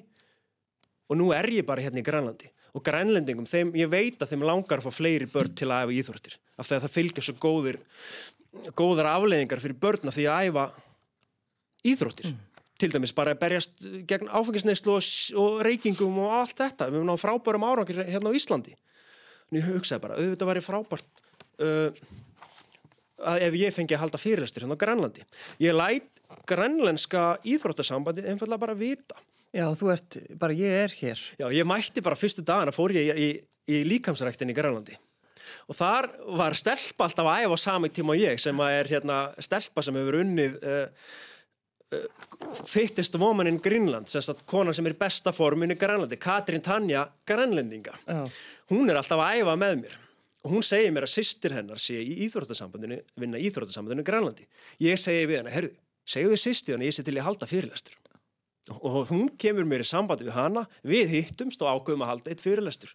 og 1.08 1.16
nú 1.16 1.30
er 1.32 1.48
ég 1.48 1.64
bara 1.64 1.80
hérna 1.80 2.02
í 2.02 2.04
Grænlandi. 2.04 2.50
Og 2.76 2.84
grænlendingum, 2.84 3.46
þeim, 3.48 3.72
ég 3.78 3.88
veit 3.88 4.20
að 4.20 4.34
þeim 4.34 4.44
langar 4.44 4.82
að 4.82 4.90
fá 4.90 4.92
fleiri 4.98 5.30
börn 5.32 5.54
til 5.56 5.70
að 5.72 5.86
æfa 5.86 5.96
íþróttir. 5.96 6.34
Af 6.60 6.68
því 6.68 6.76
að 6.76 6.82
það 6.84 6.96
fylgja 6.98 7.24
svo 7.24 7.34
góðir, 7.40 7.78
góðar 8.76 9.08
afleiðingar 9.14 9.62
fyrir 9.62 9.78
börna 9.80 10.12
því 10.12 10.26
að 10.28 10.50
æfa 10.50 10.66
íþróttir. 11.88 12.34
Til 12.76 12.90
dæmis 12.92 13.16
bara 13.16 13.32
að 13.32 13.40
berjast 13.46 13.86
gegn 14.04 14.28
áfengisneislu 14.28 14.98
og, 14.98 15.08
og 15.40 15.62
reykingum 15.64 16.20
og 16.20 16.34
allt 16.42 16.58
þetta. 16.60 16.90
Við 16.90 17.00
erum 17.00 17.08
náðu 17.08 17.22
frábærum 17.22 17.64
árangir 17.64 18.02
hérna 18.04 18.28
á 18.28 18.36
Íslandi. 18.36 18.76
En 19.50 19.60
ég 19.60 19.68
hugsaði 19.68 20.02
bara, 20.02 20.18
auðvitað 20.18 20.50
væri 20.50 20.64
frábært 20.64 21.22
uh, 21.62 22.06
að 23.30 23.46
ef 23.46 23.58
ég 23.60 23.74
fengi 23.74 23.96
að 23.96 24.02
halda 24.04 24.20
fyrirlestur 24.20 24.66
hérna 24.66 24.76
á 24.76 24.82
Grænlandi. 24.82 25.24
Ég 25.62 25.76
læt 25.76 26.10
grænlenska 26.48 27.36
íþróttasambandi 27.46 28.26
einfallega 28.26 28.62
bara 28.62 28.76
vita. 28.78 29.18
Já, 29.54 29.68
þú 29.78 29.92
ert, 29.94 30.18
bara 30.38 30.56
ég 30.56 30.78
er 30.84 30.94
hér. 30.98 31.20
Já, 31.38 31.46
ég 31.54 31.68
mætti 31.68 32.02
bara 32.04 32.18
fyrstu 32.18 32.44
dagana 32.44 32.74
fór 32.74 32.92
ég 32.96 33.08
í, 33.14 33.28
í, 33.28 33.28
í 33.72 33.84
líkamsræktin 33.88 34.50
í 34.52 34.56
Grænlandi. 34.56 34.98
Og 35.70 35.78
þar 35.78 36.10
var 36.38 36.54
stelpa 36.58 37.06
alltaf 37.06 37.30
að 37.30 37.46
æfa 37.46 37.56
á 37.56 37.64
sami 37.64 37.90
tíma 37.94 38.14
og 38.14 38.20
ég 38.20 38.42
sem 38.42 38.60
að 38.62 38.80
er 38.80 38.90
hérna 38.90 39.20
stelpa 39.42 39.82
sem 39.82 39.96
hefur 39.96 40.20
unnið 40.20 40.58
uh, 40.60 40.84
fittest 42.66 43.14
woman 43.18 43.46
in 43.46 43.60
Greenland, 43.62 44.08
sem 44.10 44.22
sagt 44.22 44.46
konan 44.50 44.74
sem 44.74 44.86
er 44.88 44.96
í 44.96 44.98
besta 44.98 45.32
formin 45.34 45.70
í 45.70 45.78
Grænlandi, 45.78 46.18
Katrín 46.18 46.64
Tanja 46.64 47.06
Grænlendinga. 47.28 47.94
Já. 48.06 48.24
Hún 48.72 48.90
er 48.90 48.98
alltaf 48.98 49.22
að 49.22 49.42
æfa 49.42 49.54
með 49.60 49.78
mér 49.84 50.02
og 50.46 50.52
hún 50.54 50.62
segir 50.62 50.92
mér 50.94 51.06
að 51.06 51.14
sýstir 51.16 51.56
hennar 51.56 51.80
sé 51.82 51.98
í 51.98 52.20
íþróttasambandinu, 52.26 53.00
vinna 53.18 53.38
í 53.38 53.48
íþróttasambandinu 53.48 54.04
í 54.04 54.06
Grænlandi. 54.06 54.44
Ég 54.82 55.00
segi 55.02 55.24
við 55.26 55.40
hennar, 55.40 55.54
herru, 55.56 55.70
segju 56.06 56.30
þið 56.30 56.42
sýstir 56.42 56.76
hennar, 56.76 56.86
ég 56.86 56.94
sé 56.94 57.02
til 57.06 57.16
að 57.16 57.26
halda 57.26 57.48
fyrirlestur. 57.50 57.96
Og 58.76 59.10
hún 59.10 59.32
kemur 59.42 59.66
mér 59.66 59.82
í 59.82 59.86
sambandi 59.86 60.26
við 60.26 60.36
hana, 60.38 60.64
við 60.86 61.10
hittumst 61.14 61.62
og 61.62 61.70
ákveðum 61.70 62.04
að 62.06 62.12
halda 62.12 62.30
eitt 62.30 62.44
fyrirlestur. 62.44 62.94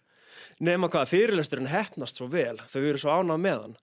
Nefna 0.64 0.88
hvað 0.92 1.12
fyrirlesturinn 1.12 1.68
hefnast 1.72 2.20
svo 2.20 2.30
vel, 2.32 2.56
þau 2.72 2.80
eru 2.80 3.00
svo 3.00 3.12
ánað 3.20 3.44
með 3.44 3.60
hann, 3.66 3.76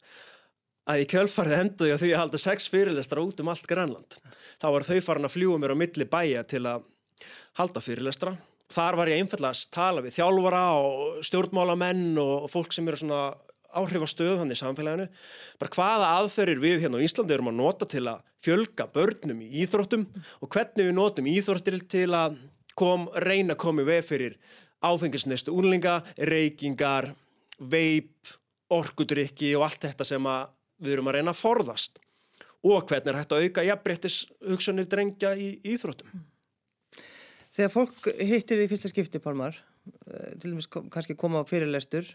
að 0.90 1.04
í 1.04 1.10
kjölfarið 1.12 1.58
endaði 1.60 1.94
að 1.94 2.04
þau 2.04 2.10
að 2.10 2.22
halda 2.24 2.42
sex 2.42 2.70
fyrirlestra 2.74 3.24
út 3.24 3.42
um 3.44 3.52
allt 3.52 3.68
Grænland. 3.70 4.18
Þá 4.60 4.68
var 4.74 4.88
þau 4.88 5.00
farin 5.06 5.28
að 5.30 5.36
fljúa 5.36 5.60
mér 5.62 5.76
á 5.78 5.82
milli 5.82 6.08
bæja 6.10 6.46
til 6.50 6.64
að 6.66 6.88
halda 7.60 7.84
fyrirlestra. 7.84 8.34
Þar 8.70 8.98
var 9.00 9.10
ég 9.10 9.22
einfallega 9.22 9.54
að 9.54 9.70
tala 9.74 10.02
við 10.06 10.18
þjálfara 10.20 10.64
og 10.78 11.22
stjórnmálamenn 11.26 12.18
og 12.22 12.50
fólk 12.54 12.74
sem 12.74 12.90
eru 12.90 13.02
svona 13.02 13.22
áhrifastöð 13.70 14.42
hann 14.42 14.54
í 14.54 14.58
samfélaginu. 14.58 15.08
Bara 15.62 15.76
hvaða 15.76 16.12
aðferðir 16.20 16.62
við 16.64 16.84
hérna 16.84 17.02
á 17.02 17.06
Íslandi 17.06 17.36
erum 17.36 17.52
að 17.52 17.60
nota 17.60 17.88
til 17.90 18.06
að 18.10 18.24
fjölga 18.42 18.88
börnum 18.94 19.42
í 19.46 19.50
íþróttum 19.64 20.06
og 20.40 20.52
hvernig 20.54 20.90
við 20.90 20.96
notum 20.98 21.30
íþróttir 21.30 21.78
til 21.92 22.08
að 22.18 22.40
kom, 22.78 23.10
reyna 23.14 23.54
að 23.54 23.62
koma 23.66 23.84
í 23.84 23.90
veg 23.90 24.06
fyrir 24.08 24.38
áfengisnestu 24.86 25.54
úrlinga, 25.54 26.00
reykingar, 26.30 27.12
veip, 27.60 28.38
orkudrykki 28.72 29.52
og 29.58 29.68
allt 29.68 29.90
þetta 29.90 30.08
sem 30.08 30.30
við 30.80 30.96
erum 30.98 31.10
að 31.12 31.20
reyna 31.20 31.34
að 31.36 31.42
forðast. 31.44 32.00
Og 32.66 32.84
hvernig 32.90 33.08
er 33.14 33.20
hægt 33.22 33.36
að 33.36 33.46
auka 33.48 33.64
jafnbrettis 33.68 34.18
hugsanir 34.50 34.88
drengja 34.92 35.32
í 35.40 35.54
íþróttum. 35.72 36.26
Þegar 37.56 37.72
fólk 37.74 38.10
hittir 38.20 38.60
því 38.60 38.68
fyrsta 38.72 38.92
skipti, 38.92 39.22
Pálmar, 39.24 39.56
eh, 40.08 40.34
til 40.40 40.52
dæmis 40.54 40.68
kannski 40.70 41.16
koma 41.18 41.42
á 41.44 41.50
fyrirlestur, 41.50 42.06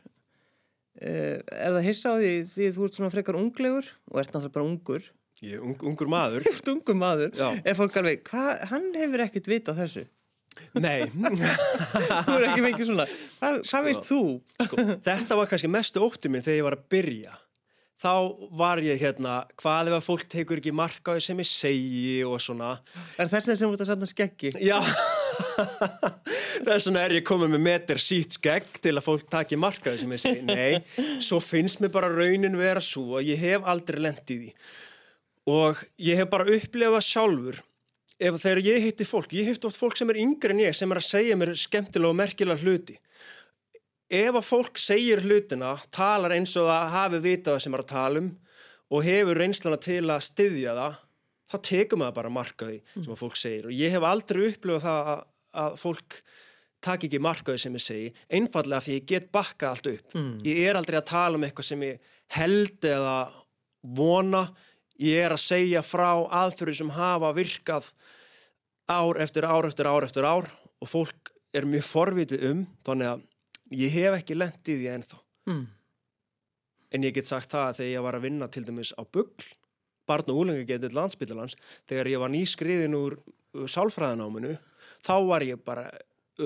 eh, 1.01 1.41
er 1.41 1.73
það 1.75 1.87
hissa 1.89 2.13
á 2.13 2.21
því 2.21 2.33
því 2.53 2.69
þú 2.77 2.85
ert 2.87 2.99
svona 2.99 3.13
frekar 3.13 3.39
unglegur 3.41 3.89
og 4.13 4.21
ert 4.21 4.33
náttúrulega 4.33 4.53
bara 4.59 4.69
ungur, 4.69 5.11
Ég 5.43 5.61
ung, 5.61 5.75
ungur 5.83 6.07
maður. 6.09 6.45
ungur 6.73 6.95
maður, 6.95 7.33
er 7.65 7.75
fólk 7.75 7.97
alveg, 7.99 8.23
hvað, 8.29 8.69
hann 8.71 8.93
hefur 8.95 9.25
ekkert 9.27 9.49
vitað 9.51 9.81
þessu. 9.83 10.05
Nei, 10.79 11.09
Þú 12.25 12.37
er 12.39 12.45
ekki 12.47 12.63
mikið 12.63 12.87
svona, 12.93 13.05
hvað, 13.41 13.57
hvað 13.67 13.89
veist 13.89 14.05
þú? 14.07 14.21
sko, 14.63 14.85
þetta 15.03 15.39
var 15.41 15.49
kannski 15.51 15.71
mestu 15.73 16.05
ótti 16.07 16.31
minn 16.31 16.45
þegar 16.47 16.61
ég 16.61 16.67
var 16.69 16.77
að 16.79 16.85
byrja. 16.95 17.33
Þá 17.95 18.15
var 18.59 18.81
ég 18.83 18.99
hérna, 18.99 19.45
hvað 19.61 19.91
ef 19.93 19.97
að 19.97 20.07
fólk 20.09 20.25
tekur 20.33 20.59
ekki 20.59 20.73
marka 20.75 21.15
á 21.15 21.17
því 21.17 21.23
sem 21.29 21.43
ég 21.45 21.49
segi 21.49 22.17
og 22.27 22.41
svona. 22.43 22.73
Er 23.23 23.31
þess 23.31 23.53
að 23.53 23.61
sem 23.61 23.71
þú 23.71 23.77
ert 23.77 23.85
að 23.85 23.91
senda 23.93 24.09
skeggi? 24.11 24.51
Já, 24.67 24.79
þess 26.67 26.89
vegna 26.89 27.05
er 27.07 27.15
ég 27.21 27.27
komið 27.29 27.53
með 27.55 27.63
meter 27.69 28.03
sítt 28.03 28.35
skegg 28.35 28.67
til 28.83 28.97
að 28.97 29.07
fólk 29.07 29.29
taki 29.31 29.59
marka 29.61 29.93
á 29.93 29.95
því 29.95 30.03
sem 30.03 30.17
ég 30.17 30.25
segi. 30.25 30.43
Nei, 30.49 31.15
svo 31.23 31.39
finnst 31.45 31.85
mér 31.85 31.95
bara 31.95 32.11
raunin 32.11 32.59
vera 32.59 32.83
svo 32.83 33.21
að 33.21 33.31
ég 33.31 33.47
hef 33.47 33.71
aldrei 33.71 34.03
lent 34.03 34.35
í. 34.35 34.41
Og 35.55 35.79
ég 36.03 36.19
hef 36.19 36.31
bara 36.35 36.51
upplefað 36.51 37.07
sjálfur, 37.07 37.63
ef 38.19 38.43
þegar 38.43 38.63
ég 38.73 38.89
hitti 38.89 39.07
fólk, 39.07 39.39
ég 39.39 39.53
hitti 39.53 39.71
oft 39.71 39.79
fólk 39.79 39.99
sem 40.01 40.11
er 40.11 40.19
yngri 40.25 40.57
en 40.57 40.67
ég, 40.67 40.75
sem 40.75 40.91
er 40.91 40.99
að 40.99 41.11
segja 41.13 41.39
mér 41.39 41.55
skemmtilega 41.63 42.11
og 42.11 42.19
merkilega 42.19 42.65
hluti. 42.65 42.99
Ef 44.13 44.37
að 44.37 44.45
fólk 44.45 44.79
segir 44.79 45.23
hlutina, 45.25 45.75
talar 45.95 46.35
eins 46.37 46.53
og 46.61 46.69
það 46.69 46.91
hafi 46.93 47.21
vitað 47.25 47.55
það 47.55 47.63
sem 47.65 47.77
er 47.77 47.83
að 47.85 47.93
tala 47.93 48.21
um 48.21 48.33
og 48.95 49.07
hefur 49.07 49.41
reynslana 49.41 49.79
til 49.81 50.03
að 50.13 50.27
styðja 50.27 50.75
það, 50.77 50.99
þá 51.51 51.57
tekum 51.71 52.03
maður 52.03 52.19
bara 52.19 52.33
markaði 52.35 52.81
sem 52.95 53.15
að 53.15 53.23
fólk 53.23 53.39
segir. 53.41 53.69
Og 53.71 53.73
ég 53.73 53.95
hef 53.95 54.05
aldrei 54.07 54.43
upplifað 54.51 54.85
það 54.85 55.09
að, 55.15 55.23
að 55.65 55.79
fólk 55.81 56.19
taki 56.85 57.09
ekki 57.09 57.23
markaði 57.25 57.63
sem 57.63 57.79
ég 57.79 57.85
segi, 57.85 58.11
einfallega 58.29 58.85
því 58.85 58.99
ég 58.99 59.09
get 59.09 59.31
bakkað 59.33 59.71
allt 59.71 59.89
upp. 59.95 60.17
Ég 60.45 60.61
er 60.69 60.77
aldrei 60.77 60.99
að 61.01 61.09
tala 61.09 61.39
um 61.41 61.47
eitthvað 61.47 61.71
sem 61.71 61.85
ég 61.87 62.13
held 62.37 62.89
eða 62.91 63.17
vona, 63.97 64.45
ég 65.01 65.25
er 65.25 65.35
að 65.35 65.43
segja 65.43 65.83
frá 65.85 66.11
aðfyrir 66.45 66.77
sem 66.77 66.93
hafa 66.95 67.33
virkað 67.37 67.89
ár 68.89 69.17
eftir 69.25 69.47
ár 69.49 69.67
eftir 69.67 69.89
ár 69.89 70.05
eftir 70.05 70.29
ár 70.29 70.51
og 70.81 70.91
fólk 70.91 71.33
er 71.57 71.65
mjög 71.65 71.87
forvitið 71.89 72.45
um, 72.51 72.67
þannig 72.85 73.15
að 73.15 73.25
ég 73.73 73.95
hef 73.95 74.19
ekki 74.19 74.37
lent 74.37 74.69
í 74.69 74.79
því 74.81 74.91
ennþá. 74.97 75.21
Mm. 75.51 75.65
En 76.95 77.07
ég 77.07 77.15
get 77.17 77.31
sagt 77.31 77.51
það 77.53 77.69
að 77.69 77.79
þegar 77.81 77.93
ég 77.93 78.07
var 78.07 78.19
að 78.19 78.27
vinna 78.29 78.49
til 78.53 78.65
dæmis 78.67 78.93
á 78.95 79.03
Bugl, 79.03 79.47
barn 80.05 80.29
og 80.31 80.43
úlengagetið 80.45 80.95
landsbyttalans, 80.95 81.57
þegar 81.89 82.13
ég 82.13 82.23
var 82.23 82.33
nýskriðin 82.35 82.99
úr 82.99 83.19
úr 83.55 83.71
sálfræðanáminu, 83.71 84.57
þá 85.05 85.15
var 85.29 85.45
ég 85.47 85.61
bara 85.65 85.87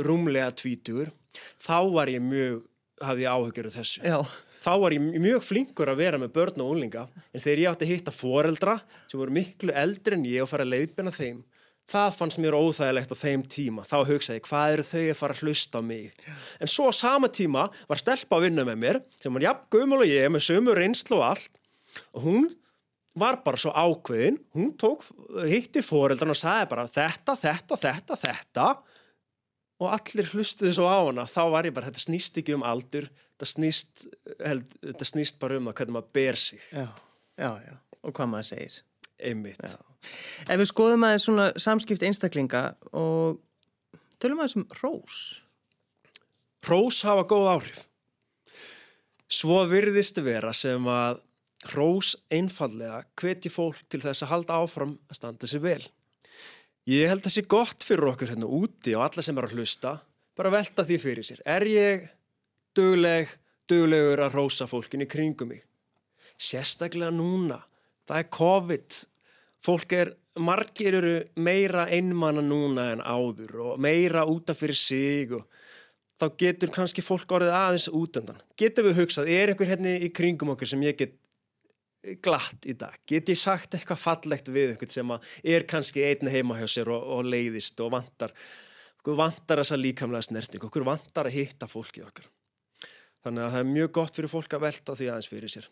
rúmlega 0.04 0.50
tvítugur, 0.56 1.10
þá 1.62 1.78
var 1.94 2.10
ég 2.12 2.20
mjög, 2.24 2.66
hafði 3.00 3.24
ég 3.24 3.34
áhyggjur 3.34 3.70
af 3.70 3.78
þessu. 3.78 4.04
Já, 4.04 4.18
Þá 4.58 4.72
var 4.82 4.94
ég 4.96 5.04
mjög 5.22 5.44
flinkur 5.46 5.90
að 5.92 6.00
vera 6.02 6.18
með 6.18 6.32
börn 6.34 6.62
og 6.64 6.72
úlinga, 6.74 7.04
en 7.30 7.42
þegar 7.42 7.60
ég 7.62 7.70
átti 7.70 7.86
að 7.86 7.92
hitta 7.92 8.14
foreldra 8.14 8.74
sem 9.06 9.20
voru 9.20 9.36
miklu 9.36 9.70
eldri 9.70 10.18
en 10.18 10.26
ég 10.26 10.42
og 10.42 10.50
fara 10.50 10.66
að 10.66 10.72
leiðbina 10.74 11.12
þeim, 11.14 11.44
það 11.88 12.08
fannst 12.18 12.40
mér 12.42 12.56
óþægilegt 12.58 13.12
á 13.12 13.16
þeim 13.16 13.44
tíma. 13.48 13.84
Þá 13.88 13.98
hugsaði 14.10 14.38
ég, 14.40 14.46
hvað 14.48 14.74
eru 14.74 14.86
þau 14.88 15.04
að 15.04 15.18
fara 15.18 15.36
að 15.36 15.42
hlusta 15.44 15.80
á 15.80 15.82
mig? 15.88 16.24
En 16.60 16.70
svo 16.70 16.90
sama 16.94 17.30
tíma 17.32 17.68
var 17.88 18.00
stelpa 18.00 18.38
að 18.38 18.48
vinna 18.48 18.66
með 18.68 18.80
mér, 18.82 19.00
sem 19.16 19.34
var 19.34 19.46
jafn 19.46 19.70
gömul 19.74 20.02
og 20.02 20.10
ég, 20.10 20.28
með 20.32 20.44
sömur 20.48 20.80
reynslu 20.80 21.20
og 21.20 21.26
allt, 21.30 21.62
og 22.12 22.26
hún 22.26 22.50
var 23.18 23.40
bara 23.42 23.58
svo 23.58 23.72
ákveðin, 23.72 24.36
hún 24.54 24.74
tók, 24.78 25.06
hitti 25.48 25.82
fóreldan 25.82 26.34
og 26.34 26.38
sagði 26.38 26.68
bara 26.70 26.86
þetta, 26.92 27.34
þetta, 27.40 27.80
þetta, 27.80 28.18
þetta 28.20 28.68
og 29.78 29.94
allir 29.94 30.30
hlustuði 30.34 30.74
svo 30.76 30.86
á 30.90 30.98
hana, 31.06 31.24
þá 31.30 31.42
var 31.54 31.68
ég 31.68 31.74
bara, 31.74 31.88
þetta 31.90 32.04
snýst 32.04 32.40
ekki 32.40 32.56
um 32.58 32.66
aldur, 32.66 33.08
þetta 33.34 33.50
snýst, 33.54 34.06
held, 34.44 34.72
þetta 34.84 35.10
snýst 35.12 35.38
bara 35.42 35.58
um 35.58 35.70
það 35.70 35.80
hvernig 35.80 35.98
maður 35.98 36.16
ber 36.18 36.40
sig. 36.44 36.64
Já, 36.70 36.88
já, 37.38 37.50
já, 37.64 37.76
og 38.02 38.14
hvað 38.14 38.32
maður 38.34 38.50
segir. 38.52 38.80
Einmitt. 39.18 39.62
Já. 39.62 39.87
Ef 40.48 40.56
við 40.60 40.70
skoðum 40.70 41.06
aðeins 41.06 41.26
svona 41.26 41.50
samskipt 41.60 42.04
einstaklinga 42.06 42.62
og 42.96 43.40
tölum 44.22 44.42
aðeins 44.42 44.58
um 44.60 44.66
rós. 44.82 45.18
Rós 46.68 47.02
hafa 47.06 47.26
góð 47.28 47.50
áhrif. 47.54 47.84
Svo 49.28 49.60
virðist 49.68 50.18
vera 50.24 50.54
sem 50.56 50.84
að 50.88 51.20
rós 51.74 52.14
einfallega 52.32 53.02
hveti 53.18 53.50
fólk 53.52 53.82
til 53.90 54.00
þess 54.00 54.24
að 54.24 54.32
halda 54.32 54.60
áfram 54.62 54.94
að 55.10 55.18
standa 55.18 55.50
sér 55.50 55.64
vel. 55.64 55.82
Ég 56.88 57.10
held 57.10 57.20
að 57.20 57.26
það 57.26 57.34
sé 57.34 57.44
gott 57.52 57.84
fyrir 57.84 58.08
okkur 58.08 58.30
hérna 58.32 58.48
úti 58.48 58.94
og 58.96 59.04
alla 59.04 59.24
sem 59.24 59.36
er 59.36 59.48
að 59.48 59.58
hlusta, 59.58 59.98
bara 60.38 60.52
velta 60.54 60.86
því 60.88 60.96
fyrir 61.02 61.26
sér. 61.26 61.42
Er 61.44 61.66
ég 61.68 62.06
dugleg, 62.78 63.28
duglegur 63.68 64.22
að 64.24 64.38
rósa 64.38 64.68
fólkin 64.70 65.04
í 65.04 65.10
kringum 65.10 65.52
mig? 65.52 65.66
Sérstaklega 66.38 67.12
núna, 67.12 67.58
það 68.08 68.22
er 68.22 68.30
COVID, 68.38 68.98
fólk 69.64 69.94
er, 69.96 70.12
margir 70.38 70.98
eru 71.00 71.14
meira 71.42 71.88
einmanna 71.90 72.44
núna 72.44 72.92
en 72.94 73.02
áður 73.02 73.56
og 73.64 73.80
meira 73.82 74.24
útaf 74.28 74.60
fyrir 74.62 74.78
sig 74.78 75.32
og 75.34 75.46
þá 76.18 76.26
getur 76.40 76.72
kannski 76.74 77.04
fólk 77.04 77.30
orðið 77.38 77.54
aðeins 77.54 77.88
útendan. 77.94 78.40
Getur 78.58 78.88
við 78.88 79.02
hugsað, 79.02 79.30
er 79.30 79.52
einhver 79.52 79.70
hérna 79.70 79.96
í 79.98 80.10
kringum 80.14 80.54
okkur 80.54 80.72
sem 80.72 80.82
ég 80.86 80.98
get 80.98 81.18
glatt 82.24 82.66
í 82.66 82.74
dag? 82.78 82.94
Get 83.08 83.30
ég 83.30 83.38
sagt 83.38 83.74
eitthvað 83.76 84.02
fallegt 84.02 84.50
við 84.50 84.72
einhvern 84.72 84.94
sem 84.94 85.14
er 85.42 85.66
kannski 85.68 86.04
einn 86.06 86.32
heima 86.32 86.58
hjá 86.58 86.66
sér 86.70 86.90
og, 86.94 87.06
og 87.18 87.28
leiðist 87.28 87.78
og 87.84 87.92
vantar, 87.94 88.34
okkur 89.00 89.18
vantar 89.18 89.62
þessa 89.62 89.78
líkamlega 89.78 90.26
snerting, 90.26 90.64
okkur 90.64 90.86
vantar 90.86 91.30
að 91.30 91.38
hitta 91.38 91.70
fólki 91.70 92.04
okkar. 92.06 92.26
Þannig 93.24 93.44
að 93.44 93.54
það 93.54 93.64
er 93.64 93.72
mjög 93.74 93.92
gott 93.98 94.18
fyrir 94.18 94.32
fólk 94.32 94.54
að 94.54 94.64
velta 94.68 94.94
því 94.98 95.10
aðeins 95.12 95.30
fyrir 95.30 95.52
sér. 95.52 95.70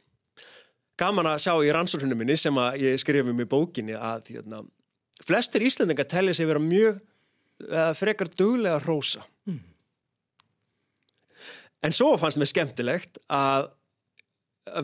Gaman 0.96 1.28
að 1.28 1.42
sjá 1.44 1.52
í 1.61 1.72
rannsóknunum 1.74 2.22
minni 2.22 2.38
sem 2.40 2.56
að 2.61 2.80
ég 2.87 3.00
skrifum 3.02 3.40
í 3.42 3.48
bókinni 3.48 3.96
að 3.96 4.32
hérna, 4.32 4.62
flestir 5.24 5.64
íslendingar 5.66 6.09
telja 6.09 6.35
sig 6.37 6.48
vera 6.48 6.62
mjög 6.62 7.00
uh, 7.68 7.92
frekar 7.96 8.30
duglega 8.32 8.78
rosa. 8.85 9.24
Mm. 9.48 9.61
En 11.85 11.96
svo 11.96 12.14
fannst 12.20 12.40
mér 12.40 12.50
skemmtilegt 12.50 13.20
að 13.28 13.68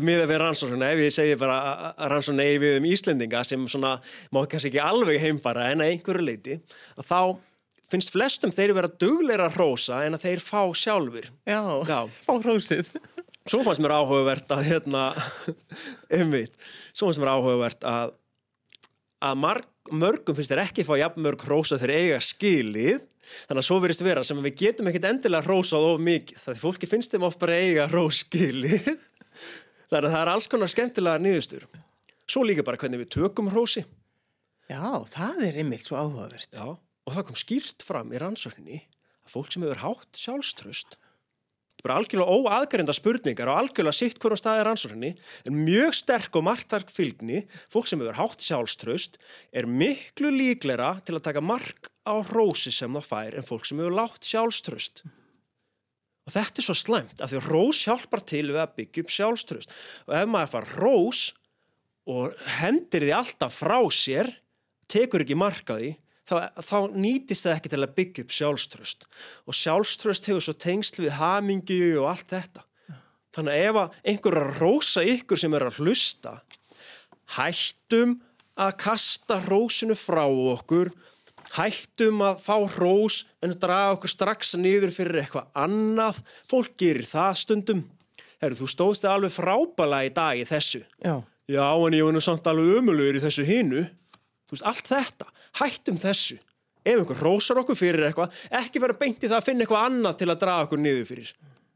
miða 0.02 0.26
við 0.30 0.38
rannsóknuna, 0.42 0.92
ef 0.94 1.00
ég 1.02 1.14
segi 1.14 1.38
bara 1.40 1.94
rannsóknuna 2.10 2.44
eigi 2.46 2.60
við 2.62 2.76
um 2.78 2.84
Íslendinga 2.92 3.42
sem 3.46 3.64
svona 3.70 3.96
má 4.34 4.44
kannski 4.44 4.70
ekki 4.70 4.82
alveg 4.84 5.18
heimfara 5.22 5.70
en 5.72 5.82
að 5.82 5.94
einhverju 5.94 6.26
leiti, 6.26 6.58
að 6.94 7.08
þá 7.08 7.18
finnst 7.92 8.12
flestum 8.14 8.52
þeir 8.54 8.76
vera 8.76 8.92
dugleira 9.02 9.48
rosa 9.56 10.04
en 10.06 10.16
að 10.16 10.28
þeir 10.28 10.44
fá 10.44 10.60
sjálfur. 10.78 11.26
Já, 11.48 11.60
Já. 11.88 11.98
fá 12.22 12.32
rósið. 12.44 12.92
Svo 13.48 13.62
fannst 13.66 13.82
mér 13.82 13.96
áhugavert 13.98 14.50
að 14.54 14.66
hérna, 14.68 15.06
einmitt, 16.16 16.58
svo 16.94 17.08
fannst 17.08 17.22
mér 17.22 17.32
áhugavert 17.34 17.86
að 17.88 18.18
að 19.22 19.38
marg, 19.38 19.66
mörgum 19.94 20.34
finnst 20.34 20.50
þér 20.50 20.64
ekki 20.64 20.84
fá 20.86 20.96
jafn 20.98 21.22
mörg 21.22 21.42
rosa 21.46 21.78
þegar 21.78 21.94
eiga 21.94 22.20
skilið. 22.26 23.04
Þannig 23.46 23.62
að 23.62 23.66
svo 23.68 23.76
verist 23.82 24.02
vera 24.02 24.24
sem 24.26 24.40
við 24.42 24.56
getum 24.64 24.88
ekkit 24.90 25.06
endilega 25.08 25.46
rósað 25.46 25.86
of 25.92 26.02
mikið, 26.02 26.40
það 26.42 26.52
er 26.52 26.60
fólki 26.60 26.88
finnst 26.90 27.14
þeim 27.14 27.26
oft 27.28 27.38
bara 27.40 27.58
eiga 27.62 27.86
róskilið 27.88 28.88
þannig 29.92 30.08
að 30.08 30.10
það 30.10 30.18
er 30.18 30.30
alls 30.32 30.48
konar 30.50 30.72
skemmtilega 30.72 31.22
niðurstur 31.22 31.68
svo 32.26 32.42
líka 32.44 32.64
bara 32.66 32.80
hvernig 32.82 33.04
við 33.04 33.12
tökum 33.14 33.48
rósi 33.54 33.84
Já, 34.72 35.04
það 35.10 35.42
er 35.48 35.58
einmitt 35.60 35.86
svo 35.86 35.98
áhugavert. 35.98 36.48
Já, 36.54 36.64
og 36.72 37.14
það 37.14 37.26
kom 37.28 37.38
skýrt 37.38 37.84
fram 37.84 38.12
í 38.14 38.20
rannsókninni 38.22 38.78
að 39.22 39.32
fólk 39.34 39.50
sem 39.52 39.64
hefur 39.66 39.82
hátt 39.82 40.20
sjálfströst 40.20 40.96
bara 41.82 41.98
algjörlega 41.98 42.36
óaðgerinda 42.38 42.94
spurningar 42.94 43.50
og 43.50 43.58
algjörlega 43.62 43.96
sitt 43.96 44.20
hverjum 44.22 44.38
staðir 44.38 44.70
ansvörðinni 44.70 45.10
er 45.18 45.56
mjög 45.56 45.96
sterk 45.98 46.38
og 46.38 46.46
margtark 46.46 46.92
fylgni 46.94 47.42
fólk 47.72 47.90
sem 47.90 48.02
hefur 48.02 48.20
hátt 48.20 48.44
sjálfströst 48.46 49.18
er 49.50 49.66
miklu 49.66 50.30
líklera 50.34 50.94
til 51.02 51.18
að 51.18 51.26
taka 51.26 51.42
mark 51.42 51.90
á 52.06 52.22
rósi 52.30 52.70
sem 52.74 52.94
það 52.98 53.08
fær 53.08 53.38
en 53.38 53.48
fólk 53.48 53.66
sem 53.66 53.82
hefur 53.82 53.98
látt 53.98 54.30
sjálfströst 54.30 55.04
og 56.22 56.34
þetta 56.36 56.62
er 56.62 56.68
svo 56.68 56.78
slæmt 56.78 57.22
af 57.24 57.32
því 57.32 57.42
rós 57.48 57.82
hjálpar 57.88 58.22
til 58.30 58.46
við 58.52 58.60
að 58.62 58.76
byggja 58.78 59.02
upp 59.02 59.14
sjálfströst 59.16 59.74
og 60.06 60.14
ef 60.20 60.30
maður 60.30 60.54
far 60.54 60.70
rós 60.78 61.24
og 62.12 62.38
hendir 62.60 63.06
því 63.06 63.12
alltaf 63.16 63.58
frá 63.58 63.78
sér 63.94 64.30
tekur 64.90 65.24
ekki 65.24 65.38
markaði 65.38 65.96
þá, 66.28 66.36
þá 66.56 66.76
nýtist 66.94 67.46
það 67.46 67.56
ekki 67.56 67.72
til 67.72 67.82
að 67.82 67.94
byggja 67.98 68.24
upp 68.24 68.34
sjálfströst 68.38 69.06
og 69.46 69.58
sjálfströst 69.58 70.28
hefur 70.30 70.46
svo 70.46 70.56
tengsl 70.66 71.04
við 71.04 71.16
hamingi 71.18 71.80
og 72.00 72.10
allt 72.12 72.34
þetta. 72.34 72.66
Þannig 73.32 73.54
að 73.54 73.62
ef 73.68 74.00
einhver 74.12 74.38
að 74.42 74.58
rósa 74.60 75.04
ykkur 75.08 75.40
sem 75.40 75.54
er 75.56 75.64
að 75.64 75.80
hlusta 75.80 76.34
hættum 77.36 78.18
að 78.60 78.74
kasta 78.82 79.38
rósinu 79.46 79.96
frá 79.96 80.26
okkur 80.28 80.92
hættum 81.56 82.22
að 82.24 82.40
fá 82.40 82.54
rós 82.78 83.22
en 83.44 83.54
draga 83.60 83.96
okkur 83.96 84.12
strax 84.12 84.54
niður 84.60 84.92
fyrir 84.94 85.22
eitthvað 85.22 85.50
annað. 85.58 86.22
Fólk 86.50 86.76
gerir 86.80 87.08
það 87.08 87.34
stundum. 87.42 87.82
Heru, 88.42 88.58
þú 88.58 88.68
stóðst 88.70 89.06
alveg 89.06 89.34
frábæla 89.34 90.02
í 90.06 90.12
dag 90.14 90.40
í 90.40 90.46
þessu. 90.48 90.82
Já, 91.04 91.20
já 91.50 91.66
en 91.68 91.96
ég 91.96 92.06
var 92.06 92.16
nú 92.16 92.22
samt 92.24 92.48
alveg 92.48 92.80
ömulugur 92.80 93.20
í 93.20 93.22
þessu 93.22 93.44
hinu. 93.46 93.84
Veist, 94.52 94.64
allt 94.68 94.88
þetta 94.88 95.28
hættum 95.60 95.98
þessu. 96.00 96.38
Ef 96.82 96.98
einhver 96.98 97.20
rósar 97.22 97.60
okkur 97.62 97.78
fyrir 97.78 98.08
eitthvað 98.08 98.38
ekki 98.58 98.82
vera 98.82 98.96
beint 98.98 99.22
í 99.22 99.28
það 99.28 99.38
að 99.38 99.48
finna 99.48 99.64
eitthvað 99.64 99.84
annað 99.88 100.16
til 100.18 100.30
að 100.32 100.40
draga 100.42 100.66
okkur 100.66 100.82
niður 100.82 101.06
fyrir. 101.12 101.28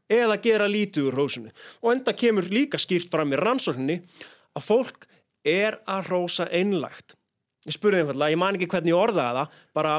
Eða 0.07 0.39
gera 0.43 0.67
lítið 0.71 1.07
úr 1.09 1.17
rósunu 1.19 1.53
og 1.81 1.93
enda 1.93 2.15
kemur 2.15 2.49
líka 2.51 2.79
skýrt 2.79 3.11
fram 3.11 3.31
í 3.31 3.39
rannsókninni 3.39 4.01
að 4.57 4.67
fólk 4.67 5.07
er 5.47 5.79
að 5.87 6.11
rósa 6.11 6.47
einlægt. 6.51 7.15
Ég 7.67 7.75
spurði 7.75 8.03
einfallega, 8.03 8.31
ég 8.31 8.39
man 8.39 8.55
ekki 8.55 8.69
hvernig 8.71 8.93
ég 8.93 8.99
orðaði 8.99 9.39
það 9.39 9.57
bara, 9.75 9.95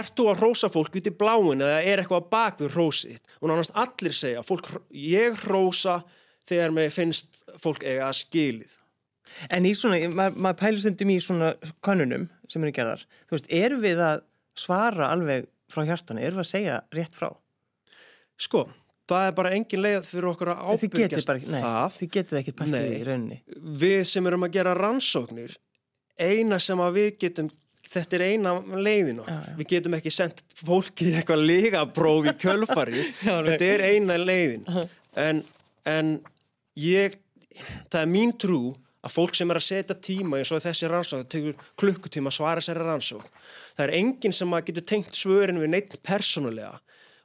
ert 0.00 0.16
þú 0.16 0.26
að 0.30 0.42
rósa 0.44 0.72
fólk 0.72 0.98
út 1.00 1.08
í 1.08 1.14
bláin 1.22 1.64
eða 1.64 1.78
er 1.80 2.02
eitthvað 2.02 2.28
bak 2.32 2.60
við 2.60 2.76
rósið 2.76 3.16
og 3.40 3.48
náttúrulega 3.48 3.84
allir 3.84 4.16
segja 4.16 4.44
fólk, 4.46 4.68
ég 4.92 5.46
rósa 5.48 6.00
þegar 6.48 6.76
mér 6.76 6.92
finnst 6.94 7.42
fólk 7.60 7.84
eiga 7.84 8.08
að 8.08 8.20
skilið 8.20 8.79
En 9.52 9.66
í 9.68 9.72
svona, 9.78 10.00
maður 10.14 10.42
mað 10.46 10.58
pælur 10.60 10.82
stundum 10.82 11.12
í 11.14 11.20
svona 11.22 11.52
konunum 11.84 12.26
sem 12.50 12.64
eru 12.66 12.74
gerðar, 12.74 13.06
þú 13.28 13.36
veist, 13.36 13.48
eru 13.60 13.78
við 13.82 14.02
að 14.04 14.22
svara 14.58 15.10
alveg 15.14 15.46
frá 15.70 15.86
hjartanu, 15.86 16.22
eru 16.24 16.40
við 16.40 16.44
að 16.44 16.50
segja 16.50 16.80
rétt 16.96 17.16
frá? 17.16 17.30
Sko, 18.40 18.64
það 19.10 19.28
er 19.28 19.36
bara 19.38 19.54
engin 19.56 19.84
leið 19.84 20.08
fyrir 20.08 20.30
okkur 20.32 20.52
að 20.54 20.62
ábyrgjast 20.66 21.30
það. 21.30 21.48
Nei, 21.54 21.64
þið 21.96 22.12
getið 22.16 22.40
ekkert 22.40 22.58
pæltið 22.60 22.92
í 22.96 23.00
rauninni. 23.08 23.40
Við 23.84 24.02
sem 24.10 24.30
erum 24.30 24.46
að 24.46 24.54
gera 24.58 24.76
rannsóknir, 24.78 25.56
eina 26.20 26.60
sem 26.62 26.82
að 26.82 26.98
við 26.98 27.10
getum, 27.24 27.50
þetta 27.90 28.18
er 28.18 28.26
eina 28.32 28.54
leiðin 28.80 29.22
okkar. 29.22 29.40
Já, 29.40 29.50
já. 29.52 29.56
Við 29.60 29.70
getum 29.74 29.96
ekki 30.00 30.14
sendt 30.14 30.44
fólki 30.60 31.10
eitthvað 31.14 31.46
lígapróf 31.52 32.30
í 32.32 32.36
kjölfari, 32.42 33.06
þetta 33.24 33.70
er 33.70 33.86
eina 33.92 34.18
leiðin. 34.20 34.68
En, 35.20 35.42
en 35.90 36.14
ég, 36.80 37.18
það 37.90 38.00
er 38.02 38.10
mín 38.10 38.34
trú 38.40 38.62
að 39.00 39.14
fólk 39.14 39.36
sem 39.36 39.50
er 39.50 39.60
að 39.60 39.66
setja 39.66 39.96
tíma 39.96 40.40
eins 40.40 40.52
og 40.52 40.62
þessi 40.64 40.88
rannsók, 40.90 41.22
það 41.22 41.30
tegur 41.34 41.66
klukkutíma 41.80 42.30
að 42.30 42.36
svara 42.36 42.64
sér 42.64 42.80
rannsók. 42.84 43.26
Það 43.76 43.84
er 43.86 43.94
enginn 44.00 44.36
sem 44.36 44.56
að 44.56 44.66
getur 44.68 44.86
tengt 44.92 45.16
svörin 45.16 45.60
við 45.62 45.72
neitt 45.72 45.96
persónulega 46.06 46.74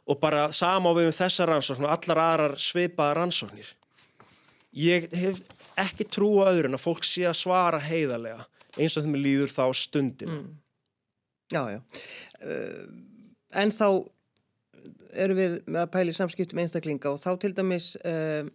og 0.05 0.19
bara 0.21 0.47
sama 0.55 0.93
á 0.93 0.97
við 0.97 1.09
um 1.09 1.17
þessa 1.17 1.49
rannsókn 1.49 1.87
og 1.87 1.95
allar 1.95 2.21
aðrar 2.23 2.57
sveipaða 2.61 3.17
rannsóknir. 3.19 3.71
Ég 4.75 5.07
hef 5.15 5.41
ekki 5.79 6.07
trú 6.07 6.29
á 6.43 6.51
öðru 6.51 6.69
en 6.69 6.77
að 6.77 6.85
fólk 6.85 7.07
sé 7.07 7.25
að 7.27 7.39
svara 7.41 7.81
heiðarlega 7.83 8.45
eins 8.75 8.95
og 8.95 9.05
þeim 9.05 9.19
líður 9.19 9.51
þá 9.51 9.63
stundin. 9.75 10.31
Mm. 10.31 10.51
Já, 11.53 11.61
já. 11.75 11.79
Uh, 12.43 12.85
en 13.55 13.71
þá 13.75 13.87
eru 15.15 15.37
við 15.37 15.57
með 15.69 15.81
að 15.85 15.91
pæli 15.93 16.15
samskiptum 16.15 16.59
einstaklinga 16.63 17.11
og 17.11 17.21
þá 17.21 17.31
til 17.39 17.53
dæmis 17.55 17.93
uh, 18.03 18.47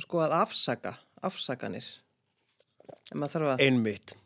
sko 0.00 0.22
að 0.24 0.36
afsaka, 0.40 0.94
afsakanir 1.24 1.86
Einmitt. 3.62 4.16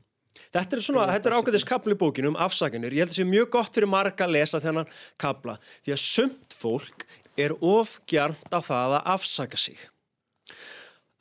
Þetta 0.51 0.77
er, 0.77 0.83
svona, 0.83 1.07
þetta 1.13 1.31
er 1.31 1.37
ákveðis 1.39 1.67
kapli 1.69 1.95
bókinu 1.95 2.33
um 2.33 2.39
afsaganir. 2.43 2.95
Ég 2.95 3.05
held 3.05 3.13
að 3.13 3.15
það 3.15 3.21
sé 3.21 3.29
mjög 3.29 3.51
gott 3.55 3.77
fyrir 3.77 3.91
marga 3.91 4.27
að 4.27 4.35
lesa 4.35 4.61
þennan 4.63 4.89
kapla. 5.21 5.57
Því 5.85 5.95
að 5.95 6.01
sumt 6.03 6.57
fólk 6.59 7.05
er 7.39 7.55
ofgjarnt 7.55 8.51
á 8.51 8.59
það 8.59 8.97
að 8.99 9.11
afsaka 9.15 9.61
sig. 9.61 9.79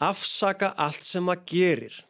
Afsaka 0.01 0.73
allt 0.79 1.05
sem 1.05 1.25
maður 1.25 1.45
gerir. 1.53 2.05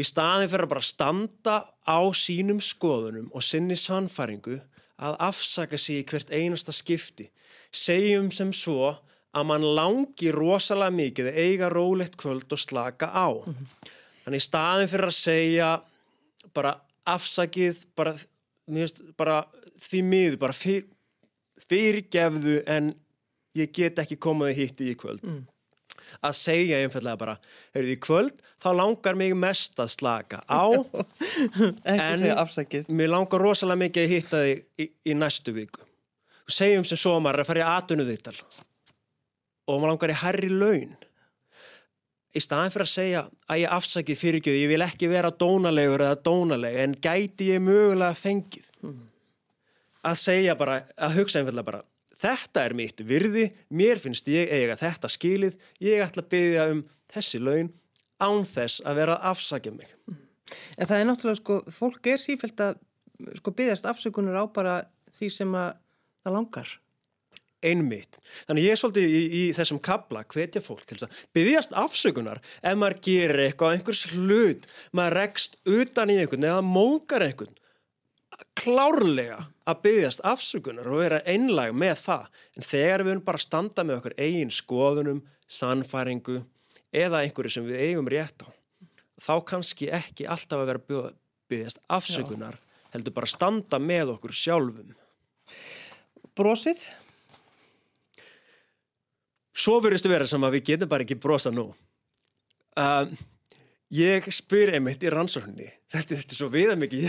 í 0.00 0.04
staðin 0.06 0.48
fyrir 0.48 0.64
að 0.64 0.70
bara 0.70 0.86
standa 0.86 1.54
á 1.84 2.00
sínum 2.16 2.60
skoðunum 2.64 3.26
og 3.36 3.42
sinni 3.44 3.76
sannfæringu 3.76 4.54
að 4.96 5.16
afsaka 5.26 5.76
sig 5.76 6.00
í 6.00 6.06
hvert 6.08 6.30
einasta 6.32 6.72
skipti. 6.72 7.26
Segjum 7.68 8.30
sem 8.32 8.52
svo 8.56 8.94
að 9.36 9.46
mann 9.50 9.66
langi 9.76 10.32
rosalega 10.32 10.94
mikið 10.94 11.28
eiga 11.36 11.68
rólegt 11.68 12.16
kvöld 12.16 12.48
og 12.48 12.62
slaka 12.62 13.10
á. 13.12 13.28
Mm 13.28 13.54
-hmm. 13.54 13.90
Þannig 14.30 14.44
í 14.44 14.46
staðin 14.46 14.88
fyrir 14.92 15.10
að 15.10 15.14
segja 15.16 15.68
bara 16.54 16.70
afsakið, 17.10 17.80
bara, 17.98 18.12
veist, 18.70 19.00
bara 19.18 19.40
því 19.82 20.02
miður, 20.06 20.36
bara 20.44 20.54
fyr, 20.54 20.84
fyrirgefðu 21.66 22.60
en 22.70 22.92
ég 23.58 23.72
get 23.74 23.98
ekki 23.98 24.20
komaði 24.22 24.54
hitt 24.60 24.84
í 24.86 24.94
kvöld. 24.94 25.26
Mm. 25.26 25.42
Að 26.22 26.38
segja 26.38 26.78
einfallega 26.78 27.18
bara, 27.18 27.34
heyrðu 27.74 27.96
í 27.96 27.98
kvöld 28.06 28.46
þá 28.62 28.70
langar 28.78 29.18
mig 29.18 29.34
mest 29.34 29.82
að 29.82 29.90
slaka 29.96 30.44
á 30.46 30.62
en 31.90 32.24
mér 32.86 33.10
langar 33.10 33.42
rosalega 33.42 33.82
mikið 33.82 34.06
að 34.06 34.14
hitta 34.14 34.46
þig 34.46 34.64
í, 34.78 34.90
í 35.10 35.18
næstu 35.18 35.58
viku. 35.58 35.82
Segjum 36.46 36.86
sem 36.86 37.02
svo 37.02 37.18
maður 37.18 37.42
að 37.42 37.50
fara 37.50 37.66
í 37.66 37.70
atvinnuðittal 37.74 38.38
og 38.38 39.74
maður 39.74 39.96
langar 39.96 40.14
í 40.14 40.20
herri 40.22 40.54
laun 40.54 40.98
í 42.30 42.42
staðin 42.42 42.72
fyrir 42.74 42.86
að 42.86 42.92
segja 42.94 43.22
að 43.50 43.60
ég 43.62 43.76
afsakið 43.76 44.20
fyrirgjöðu, 44.20 44.62
ég 44.62 44.72
vil 44.72 44.84
ekki 44.86 45.10
vera 45.10 45.32
dónalegur 45.34 46.04
eða 46.06 46.18
dónaleg 46.26 46.76
en 46.84 46.96
gæti 47.02 47.50
ég 47.50 47.62
mögulega 47.64 48.14
fengið 48.18 48.68
mm. 48.84 48.98
að 50.10 50.20
segja 50.22 50.56
bara, 50.58 50.80
að 50.94 51.16
hugsa 51.18 51.40
einfallega 51.40 51.70
bara 51.72 51.82
þetta 52.20 52.64
er 52.66 52.76
mitt 52.76 53.02
virði, 53.06 53.48
mér 53.72 54.00
finnst 54.02 54.28
ég 54.30 54.50
eiga 54.52 54.76
þetta 54.78 55.10
skilið, 55.10 55.56
ég 55.82 56.04
ætla 56.04 56.24
að 56.24 56.32
byggja 56.34 56.66
um 56.74 56.82
þessi 57.10 57.40
laun 57.42 57.72
án 58.20 58.44
þess 58.46 58.84
að 58.84 59.00
vera 59.00 59.16
að 59.16 59.32
afsakja 59.32 59.72
mig. 59.72 59.94
En 60.76 60.88
það 60.88 60.96
er 60.98 61.08
náttúrulega 61.08 61.40
sko, 61.40 61.58
fólk 61.72 62.10
er 62.10 62.20
sífælt 62.20 62.60
að 62.64 62.80
sko 63.38 63.54
byggjast 63.56 63.88
afsökunar 63.88 64.40
á 64.40 64.44
bara 64.52 64.76
því 65.16 65.30
sem 65.32 65.56
að 65.56 65.70
það 66.24 66.36
langar. 66.36 66.72
Einmitt. 67.60 68.18
Þannig 68.48 68.66
ég 68.66 68.74
er 68.74 68.80
svolítið 68.80 69.14
í, 69.14 69.22
í 69.36 69.42
þessum 69.56 69.80
kabla 69.84 70.24
hvetja 70.24 70.62
fólk 70.64 70.86
til 70.88 70.96
þess 70.96 71.08
að 71.08 71.22
byggjast 71.36 71.74
afsökunar 71.76 72.40
ef 72.40 72.78
maður 72.80 73.00
gerir 73.04 73.42
eitthvað 73.44 73.76
einhvers 73.76 74.04
hlut, 74.14 74.68
maður 74.96 75.18
rekst 75.20 75.58
utan 75.68 76.12
í 76.12 76.20
einhvern 76.22 76.46
eða 76.48 76.62
mókar 76.64 77.26
einhvern 77.26 77.56
klárlega 78.56 79.42
að 79.68 79.82
byggjast 79.84 80.24
afsökunar 80.26 80.88
og 80.88 81.02
vera 81.02 81.20
einlag 81.28 81.74
með 81.76 81.98
það 82.04 82.40
en 82.56 82.66
þegar 82.70 83.04
við 83.04 83.12
erum 83.14 83.26
bara 83.26 83.40
að 83.40 83.46
standa 83.46 83.84
með 83.84 84.00
okkur 84.00 84.16
eigin 84.20 84.54
skoðunum, 84.54 85.20
sannfæringu 85.50 86.40
eða 86.90 87.22
einhverju 87.24 87.54
sem 87.56 87.68
við 87.68 87.84
eigum 87.84 88.10
rétt 88.10 88.44
á 88.44 88.48
þá 89.20 89.34
kannski 89.52 89.90
ekki 89.92 90.28
alltaf 90.30 90.62
að 90.62 90.72
vera 90.72 91.04
byggjast 91.50 91.82
afsökunar 91.92 92.56
Já. 92.56 92.64
heldur 92.96 93.16
bara 93.16 93.28
að 93.28 93.36
standa 93.36 93.80
með 93.82 94.14
okkur 94.16 94.34
sjálfum 94.34 94.96
Brosið? 96.38 96.82
Svo 99.56 99.80
verðist 99.82 100.06
að 100.06 100.14
vera 100.14 100.30
sem 100.30 100.46
að 100.46 100.58
við 100.58 100.66
getum 100.72 100.90
bara 100.90 101.06
ekki 101.06 101.18
brosa 101.20 101.52
nú 101.54 101.70
um, 102.78 103.14
Ég 103.90 104.28
spyr 104.30 104.70
einmitt 104.76 105.02
í 105.02 105.10
rannsóknni, 105.10 105.66
þetta, 105.90 106.14
þetta 106.20 106.34
er 106.34 106.38
svo 106.38 106.46
viða 106.52 106.76
mikið, 106.78 107.08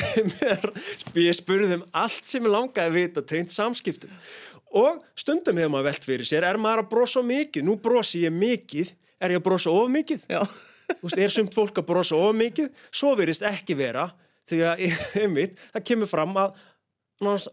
ég, 1.22 1.36
spurði 1.38 1.68
þeim 1.76 1.84
allt 2.02 2.26
sem 2.26 2.42
ég 2.42 2.50
langaði 2.50 2.90
að 2.90 2.96
vita 2.96 3.22
tegnt 3.30 3.54
samskiptum 3.54 4.16
og 4.82 4.98
stundum 5.14 5.60
hefur 5.62 5.76
maður 5.76 5.92
velt 5.92 6.08
fyrir 6.10 6.26
sér, 6.26 6.48
er 6.48 6.58
maður 6.58 6.82
að 6.82 6.90
brosa 6.96 7.22
mikið, 7.28 7.68
nú 7.68 7.76
brosi 7.84 8.24
ég 8.24 8.34
mikið, 8.34 8.90
er 9.22 9.36
ég 9.36 9.44
að 9.44 9.46
brosa 9.46 9.76
of 9.78 9.94
mikið? 9.94 10.26
Já. 10.32 10.42
Þú 10.90 11.06
veist, 11.06 11.22
er 11.22 11.36
sumt 11.36 11.54
fólk 11.60 11.78
að 11.84 11.90
brosa 11.92 12.18
of 12.18 12.34
mikið? 12.40 12.72
Svo 12.90 13.14
verist 13.20 13.46
ekki 13.46 13.78
vera 13.78 14.08
því 14.50 14.64
að 14.72 14.86
einmitt, 15.22 15.62
það 15.76 15.88
kemur 15.92 16.10
fram 16.10 16.34
að 16.42 16.58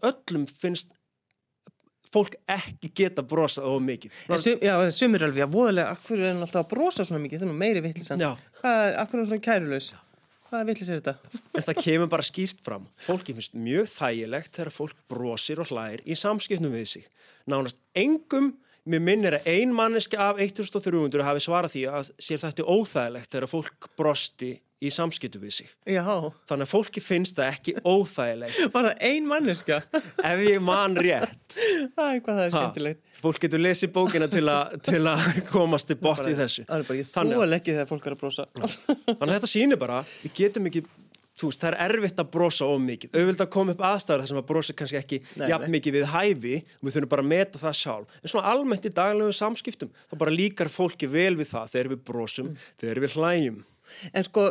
öllum 0.09 0.49
finnst 0.49 0.97
fólk 2.13 2.35
ekki 2.49 2.91
geta 2.95 3.23
brosað 3.25 3.69
of 3.69 3.81
mikið. 3.85 4.19
Sum, 4.35 4.59
já, 4.63 4.73
sumir 4.95 5.25
alveg, 5.27 5.43
já, 5.43 5.49
voðalega, 5.51 5.95
akkur 5.95 6.21
er 6.21 6.31
hann 6.31 6.43
alltaf 6.45 6.63
að 6.65 6.69
brosa 6.73 7.05
svona 7.07 7.21
mikið, 7.23 7.41
það 7.41 7.47
er 7.47 7.51
nú 7.51 7.57
meiri 7.59 7.83
vittlisann. 7.85 8.23
Akkur 8.61 9.19
er 9.19 9.21
hann 9.21 9.29
svona 9.31 9.45
kærulaus? 9.45 9.91
Hvaða 10.49 10.65
vittlis 10.71 10.89
er 10.89 11.01
þetta? 11.03 11.13
En 11.59 11.65
það 11.67 11.81
kemur 11.83 12.09
bara 12.09 12.25
skýrt 12.25 12.63
fram. 12.65 12.87
Fólki 12.97 13.35
finnst 13.37 13.57
mjög 13.59 13.91
þægilegt 13.91 14.55
þegar 14.57 14.73
fólk 14.73 15.03
brosir 15.11 15.61
og 15.61 15.69
hlæðir 15.69 16.01
í 16.05 16.17
samskipnum 16.17 16.73
við 16.73 16.87
sig. 16.93 17.05
Nánast 17.49 17.77
engum, 17.97 18.55
mér 18.89 19.03
minnir 19.05 19.37
að 19.37 19.49
ein 19.51 19.75
manneski 19.75 20.17
af 20.17 20.41
1300 20.41 21.25
hafi 21.27 21.43
svarað 21.45 21.75
því 21.75 21.83
að 21.93 22.09
sér 22.17 22.41
þetta 22.41 22.63
er 22.63 22.71
óþægilegt 22.73 23.35
þegar 23.35 23.51
fólk 23.51 23.89
brosti 23.99 24.55
í 24.79 24.91
samskiptu 24.93 25.41
við 25.41 25.55
sig. 25.57 25.71
Já. 25.87 26.03
Þannig 26.47 26.65
að 26.65 26.71
fólki 26.71 27.03
finnst 27.03 27.39
það 27.39 27.51
ekki 27.53 27.75
óþægilegt. 27.83 28.59
Var 28.75 28.87
það 28.87 29.03
ein 29.09 29.27
manneska? 29.27 29.81
Ef 29.91 30.43
ég 30.45 30.63
man 30.63 30.95
rétt. 30.99 31.57
Æ, 31.59 32.19
hvað 32.23 32.29
það 32.29 32.43
er 32.45 32.53
skemmtilegt. 32.53 33.03
Fólk 33.19 33.41
getur 33.43 33.59
lesið 33.59 33.91
bókina 33.91 34.29
til, 34.31 34.45
a, 34.47 34.61
til 34.79 35.01
að 35.03 35.41
komast 35.49 35.89
til 35.89 35.99
bort 35.99 36.23
í 36.23 36.37
þessu. 36.37 36.63
Það 36.69 36.79
er 36.79 36.87
bara, 36.87 37.01
ég 37.01 37.11
þú 37.11 37.43
að 37.43 37.51
leggja 37.51 37.75
þegar 37.75 37.89
fólk 37.89 38.07
er 38.07 38.15
að 38.15 38.21
brosa. 38.23 38.47
Þannig 38.55 39.27
að 39.27 39.35
þetta 39.35 39.51
sýnir 39.51 39.79
bara, 39.81 39.97
við 40.23 40.35
getum 40.37 40.69
ekki, 40.69 40.83
þú 41.41 41.49
veist, 41.49 41.65
það 41.65 41.75
er 41.75 41.95
erfitt 41.97 42.21
að 42.23 42.29
brosa 42.37 42.69
of 42.71 42.79
mikið. 42.85 43.17
Auðvild 43.19 43.43
að 43.43 43.49
koma 43.57 43.75
upp 43.75 43.83
aðstæður 43.89 44.23
þar 44.23 44.31
sem 44.31 44.39
að 44.39 44.47
brosa 44.53 44.75
kannski 44.79 44.99
ekki 45.01 45.19
jafn 45.51 45.73
mikið 45.75 45.97
við 45.97 46.07
hæfi 46.13 46.53
og 46.63 46.87
við 46.87 46.95
þurfum 46.95 47.11
bara 47.11 47.25
að 47.25 47.31
meta 47.33 47.59
það 47.59 47.75
sjálf. 47.81 48.15
En 48.21 48.31
svona 48.31 48.53
almennt 48.53 48.87
í 48.87 48.93
daglegu 49.01 49.35
samskiptum, 49.35 49.91
þá 50.07 50.15
bara 50.23 50.35
líkar 50.35 50.71
fólki 50.71 51.11
vel 51.11 51.33
við 51.35 51.51
það 51.51 51.75
þegar 51.75 51.91
við 51.91 52.01
brosum, 52.07 52.53
mm. 52.53 52.71
þegar 52.79 53.03
við 53.03 53.19
hlæjum. 53.19 53.59
En 54.13 54.25
sko, 54.27 54.47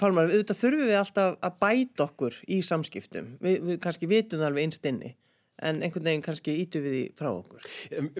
Pálmar, 0.00 0.30
auðvitað 0.30 0.60
þurfum 0.62 0.90
við 0.90 1.00
alltaf 1.00 1.38
að 1.44 1.58
bæta 1.64 2.06
okkur 2.08 2.38
í 2.48 2.60
samskiptum. 2.66 3.34
Við, 3.44 3.58
við 3.70 3.82
kannski 3.84 4.10
vitum 4.10 4.42
það 4.42 4.50
alveg 4.50 4.68
einstinni, 4.68 5.12
en 5.58 5.82
einhvern 5.82 6.10
veginn 6.10 6.24
kannski 6.24 6.56
ítu 6.62 6.82
við 6.84 6.96
því 6.96 7.04
frá 7.18 7.30
okkur. 7.32 7.68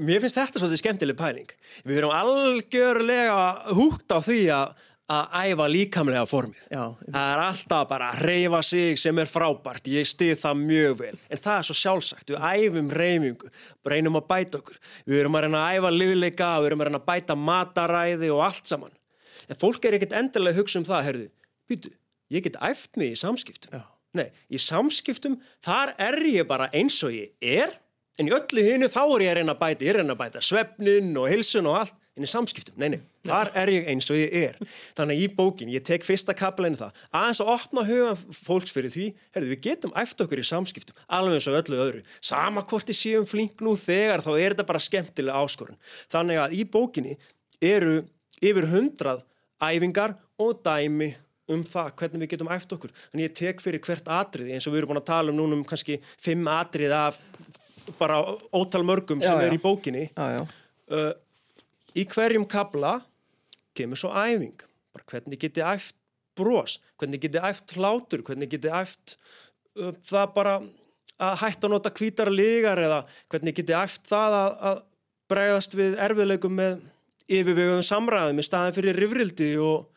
Mér 0.01 0.23
finnst 0.25 0.41
þetta 0.41 0.63
svolítið 0.63 0.83
skemmtileg 0.83 1.19
pæling. 1.19 1.57
Við 1.87 2.03
erum 2.03 2.15
algjörlega 2.19 3.43
húgt 3.79 4.15
á 4.15 4.19
því 4.19 4.45
að 4.59 4.79
að 5.09 5.37
æfa 5.49 5.67
líkamlega 5.73 6.25
formið. 6.29 6.65
Já, 6.69 6.83
það 7.07 7.31
er 7.33 7.43
alltaf 7.47 7.87
bara 7.89 8.11
að 8.13 8.27
reyfa 8.29 8.61
sig 8.67 9.01
sem 9.01 9.21
er 9.23 9.31
frábært, 9.31 9.89
ég 9.89 10.09
stið 10.09 10.35
það 10.43 10.61
mjög 10.69 10.99
vel. 11.01 11.15
En 11.33 11.41
það 11.41 11.55
er 11.55 11.69
svo 11.69 11.77
sjálfsagt, 11.81 12.33
við 12.35 12.45
æfum 12.45 12.91
reyfingu, 13.01 13.53
reynum 13.89 14.21
að 14.21 14.29
bæta 14.29 14.61
okkur. 14.61 14.81
Við 15.09 15.23
erum 15.23 15.39
að 15.39 15.47
reyna 15.47 15.65
að 15.65 15.79
æfa 15.79 15.95
liðleika, 15.97 16.51
við 16.59 16.71
erum 16.71 16.85
að 16.85 16.91
reyna 16.91 17.01
að 17.01 17.09
bæta 17.09 17.39
mataræði 17.49 18.33
og 18.35 18.45
allt 18.51 18.69
saman 18.69 18.98
en 19.49 19.61
fólk 19.61 19.85
er 19.89 19.99
ekkert 19.99 20.17
endilega 20.19 20.57
að 20.57 20.63
hugsa 20.63 20.81
um 20.81 20.89
það, 20.89 21.05
herðu, 21.09 21.29
býtu, 21.69 21.93
ég 22.35 22.45
get 22.47 22.59
æft 22.65 22.99
mig 23.01 23.15
í 23.15 23.21
samskiptum. 23.21 23.77
Já. 23.79 23.85
Nei, 24.17 24.29
í 24.49 24.61
samskiptum, 24.63 25.37
þar 25.65 25.93
er 26.01 26.19
ég 26.31 26.49
bara 26.49 26.71
eins 26.77 26.97
og 27.05 27.13
ég 27.13 27.35
er, 27.45 27.77
en 28.19 28.31
í 28.31 28.35
öllu 28.35 28.65
hinu 28.65 28.89
þá 28.91 29.03
er 29.05 29.25
ég 29.27 29.33
að 29.33 29.39
reyna 29.39 29.55
að 29.55 29.61
bæta, 29.61 29.85
ég 29.85 29.91
er 29.93 29.99
að 29.99 30.05
reyna 30.05 30.17
að 30.17 30.23
bæta 30.23 30.43
svefnin 30.43 31.11
og 31.21 31.29
hilsun 31.31 31.69
og 31.69 31.77
allt, 31.83 31.99
en 32.19 32.27
í 32.27 32.31
samskiptum, 32.33 32.75
nei, 32.81 32.89
nei, 32.97 33.03
þar 33.29 33.53
er 33.61 33.71
ég 33.71 33.91
eins 33.93 34.09
og 34.11 34.19
ég 34.19 34.33
er. 34.41 34.57
Þannig 34.99 35.21
að 35.21 35.23
í 35.23 35.29
bókin, 35.37 35.71
ég 35.71 35.85
tek 35.87 36.03
fyrsta 36.03 36.35
kapleinu 36.35 36.81
það, 36.81 37.05
aðeins 37.15 37.43
að 37.45 37.53
opna 37.53 37.85
hugan 37.87 38.19
fólks 38.35 38.75
fyrir 38.75 38.91
því, 38.91 39.07
herðu, 39.37 39.53
við 39.53 39.63
getum 39.69 39.95
æft 40.03 40.25
okkur 40.25 40.43
í 40.43 40.47
samskiptum, 40.49 40.99
alveg 41.07 41.39
eins 41.39 41.47
og 41.53 41.61
öllu 41.61 41.79
öðru. 41.85 42.03
Sama 42.19 42.65
hvort 42.67 42.91
ég 42.91 42.99
séum 42.99 43.29
flink 43.29 43.63
nú 43.63 43.77
þegar, 43.79 44.25
þá 44.27 44.33
er 44.35 44.57
þetta 44.57 44.67
bara 44.73 44.83
skemmtilega 44.83 45.45
áskorun. 45.45 45.79
Þannig 46.11 46.43
að 46.43 46.59
í 46.59 46.67
bókinni 46.73 47.15
eru 47.63 48.01
yfir 48.43 48.67
hundrað 48.73 49.23
æfingar 49.63 50.17
og 50.39 50.61
dæmi 50.65 51.13
um 51.49 51.63
það 51.65 51.93
hvernig 51.97 52.25
við 52.25 52.33
getum 52.35 52.51
æft 52.53 52.73
okkur. 52.77 52.93
Þannig 53.13 53.29
ég 53.29 53.37
tek 53.39 53.63
fyrir 53.65 53.83
hvert 53.85 54.11
atriði 54.13 54.55
eins 54.55 54.67
og 54.69 54.75
við 54.75 54.83
erum 54.83 54.93
búin 54.93 55.01
að 55.01 55.09
tala 55.11 55.33
um 55.33 55.39
núna 55.39 55.57
um 55.57 55.65
kannski 55.67 55.99
fimm 56.21 56.49
atrið 56.53 56.95
af 56.97 57.21
bara 57.99 58.19
ótal 58.53 58.85
mörgum 58.85 59.23
sem 59.25 59.33
já, 59.33 59.45
er 59.47 59.55
já. 59.55 59.57
í 59.57 59.63
bókinni. 59.63 60.09
Já, 60.13 60.43
uh, 60.45 61.13
í 61.97 62.05
hverjum 62.13 62.45
kabla 62.49 62.99
kemur 63.79 64.01
svo 64.01 64.13
æfing. 64.13 64.59
Bara 64.93 65.09
hvernig 65.15 65.41
geti 65.41 65.65
æft 65.65 65.97
brós, 66.39 66.79
hvernig 67.01 67.23
geti 67.25 67.41
æft 67.41 67.73
hlátur, 67.79 68.23
hvernig 68.27 68.53
geti 68.53 68.69
æft 68.69 69.17
uh, 69.81 69.95
það 70.11 70.37
bara 70.37 70.59
að 71.19 71.41
hætta 71.41 71.67
að 71.67 71.75
nota 71.75 71.91
kvítara 71.95 72.31
lígar 72.31 72.79
eða 72.79 73.01
hvernig 73.33 73.57
geti 73.57 73.75
æft 73.75 74.05
það 74.07 74.37
að, 74.37 74.53
að 74.71 74.85
bregðast 75.29 75.75
við 75.79 75.97
erfiðleikum 76.05 76.55
með 76.61 76.79
yfirvegum 77.29 77.85
samræðum 77.85 78.41
í 78.41 78.47
staðin 78.47 78.77
fyrir 78.77 78.99
rifrildi 78.99 79.51
og, 79.63 79.89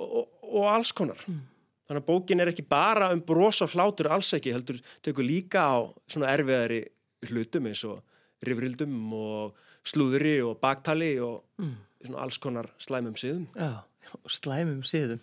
og, 0.00 0.24
og 0.50 0.70
alls 0.72 0.92
konar. 0.96 1.20
Mm. 1.30 1.42
Þannig 1.84 2.00
að 2.00 2.08
bókin 2.08 2.40
er 2.40 2.50
ekki 2.50 2.64
bara 2.66 3.10
um 3.12 3.20
bros 3.24 3.60
og 3.64 3.74
hlátur 3.74 4.08
alls 4.14 4.32
ekki, 4.36 4.54
heldur 4.54 4.78
tekur 5.04 5.26
líka 5.26 5.66
á 5.68 5.76
svona 6.08 6.30
erfiðari 6.32 6.80
hlutum 7.28 7.68
eins 7.68 7.82
og 7.88 8.00
rifrildum 8.44 8.94
og 9.16 9.66
slúðuri 9.84 10.38
og 10.44 10.56
baktali 10.62 11.14
og 11.22 11.42
mm. 11.60 11.74
svona 12.06 12.22
alls 12.24 12.38
konar 12.40 12.70
slæmum 12.80 13.16
síðum. 13.20 13.44
Já, 13.52 13.84
slæmum 14.32 14.80
síðum. 14.88 15.20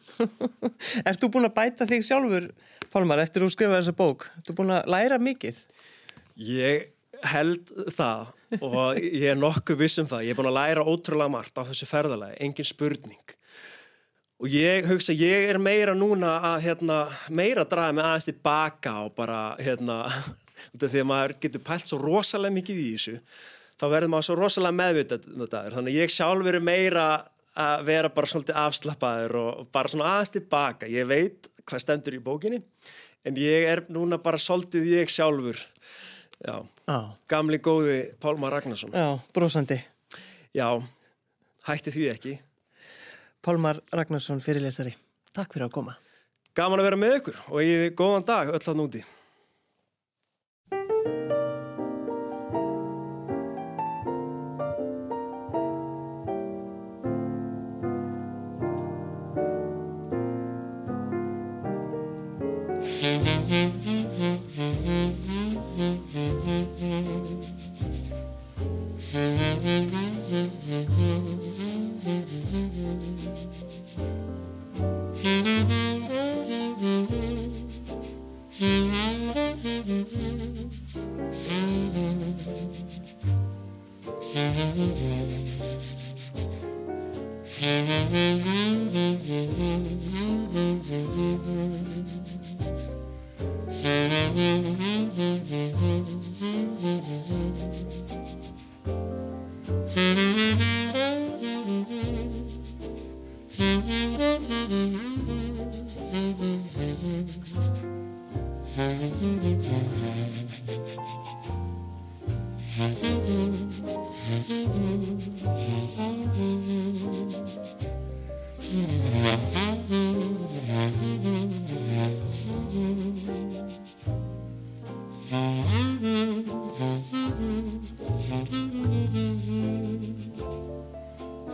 Erst 1.08 1.24
þú 1.24 1.32
búin 1.34 1.50
að 1.50 1.58
bæta 1.58 1.90
þig 1.90 2.06
sjálfur, 2.06 2.52
Pálmar, 2.92 3.22
eftir 3.24 3.46
að 3.46 3.54
skrifa 3.56 3.80
þessa 3.80 3.96
bók? 3.98 4.28
Erst 4.36 4.52
þú 4.52 4.58
búin 4.62 4.76
að 4.76 4.90
læra 4.92 5.18
mikið? 5.22 5.64
Ég 6.46 6.90
held 7.32 7.74
það 7.96 8.32
og 8.60 9.00
ég 9.00 9.30
er 9.32 9.40
nokkuð 9.40 9.80
vissum 9.80 10.10
það. 10.10 10.26
Ég 10.28 10.34
er 10.34 10.40
búin 10.40 10.52
að 10.52 10.58
læra 10.60 10.88
ótrúlega 10.88 11.32
margt 11.32 11.62
á 11.62 11.64
þessu 11.70 11.88
ferðalagi, 11.88 12.40
engin 12.44 12.68
spurning. 12.68 13.38
og 14.42 14.50
ég 14.50 14.88
hugsa, 14.90 15.14
ég 15.14 15.52
er 15.52 15.60
meira 15.62 15.94
núna 15.94 16.40
að 16.56 16.64
hérna, 16.66 16.96
meira 17.30 17.62
að 17.62 17.74
draga 17.76 17.94
mig 17.94 18.06
aðeins 18.08 18.26
tilbaka 18.26 18.94
og 19.06 19.12
bara 19.14 19.56
hérna, 19.62 20.00
þegar 20.80 21.06
maður 21.06 21.36
getur 21.44 21.62
pælt 21.62 21.86
svo 21.86 22.00
rosalega 22.02 22.56
mikið 22.56 22.80
í 22.82 22.88
þessu 22.96 23.20
þá 23.82 23.86
verður 23.90 24.12
maður 24.14 24.28
svo 24.28 24.38
rosalega 24.38 24.78
meðvitað 24.78 25.70
þannig 25.76 25.98
ég 25.98 26.14
sjálfur 26.14 26.58
er 26.58 26.66
meira 26.66 27.06
að 27.62 27.86
vera 27.90 28.12
bara 28.14 28.30
svolítið 28.30 28.60
afslappaður 28.62 29.38
og 29.42 29.72
bara 29.74 29.92
svona 29.92 30.12
aðeins 30.16 30.34
tilbaka 30.36 30.90
ég 30.92 31.10
veit 31.10 31.50
hvað 31.66 31.84
stendur 31.84 32.18
í 32.18 32.22
bókinni 32.24 32.62
en 33.28 33.40
ég 33.42 33.68
er 33.72 33.84
núna 33.92 34.22
bara 34.22 34.40
svolítið 34.42 34.88
ég 34.94 35.12
sjálfur 35.12 35.60
já, 36.46 36.56
Já, 36.88 36.98
gamli 37.30 37.58
góði 37.64 37.98
Pálmar 38.20 38.52
Ragnarsson 38.56 38.92
já, 38.94 39.20
brosandi. 39.34 39.78
já, 40.56 40.68
hætti 41.68 41.92
því 41.94 42.08
ekki 42.16 42.34
Pálmar 43.42 43.80
Ragnarsson, 43.92 44.42
fyrirlesari. 44.42 44.92
Takk 45.34 45.54
fyrir 45.56 45.66
að 45.70 45.72
koma. 45.74 45.96
gaman 46.54 46.80
að 46.82 46.88
vera 46.90 46.98
með 47.00 47.14
ykkur 47.22 47.38
og 47.50 47.62
ég 47.64 47.94
góðan 47.96 48.26
dag 48.28 48.50
öll 48.52 48.60
að 48.62 48.76
núti 48.78 49.04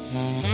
Mm-hmm. 0.09 0.46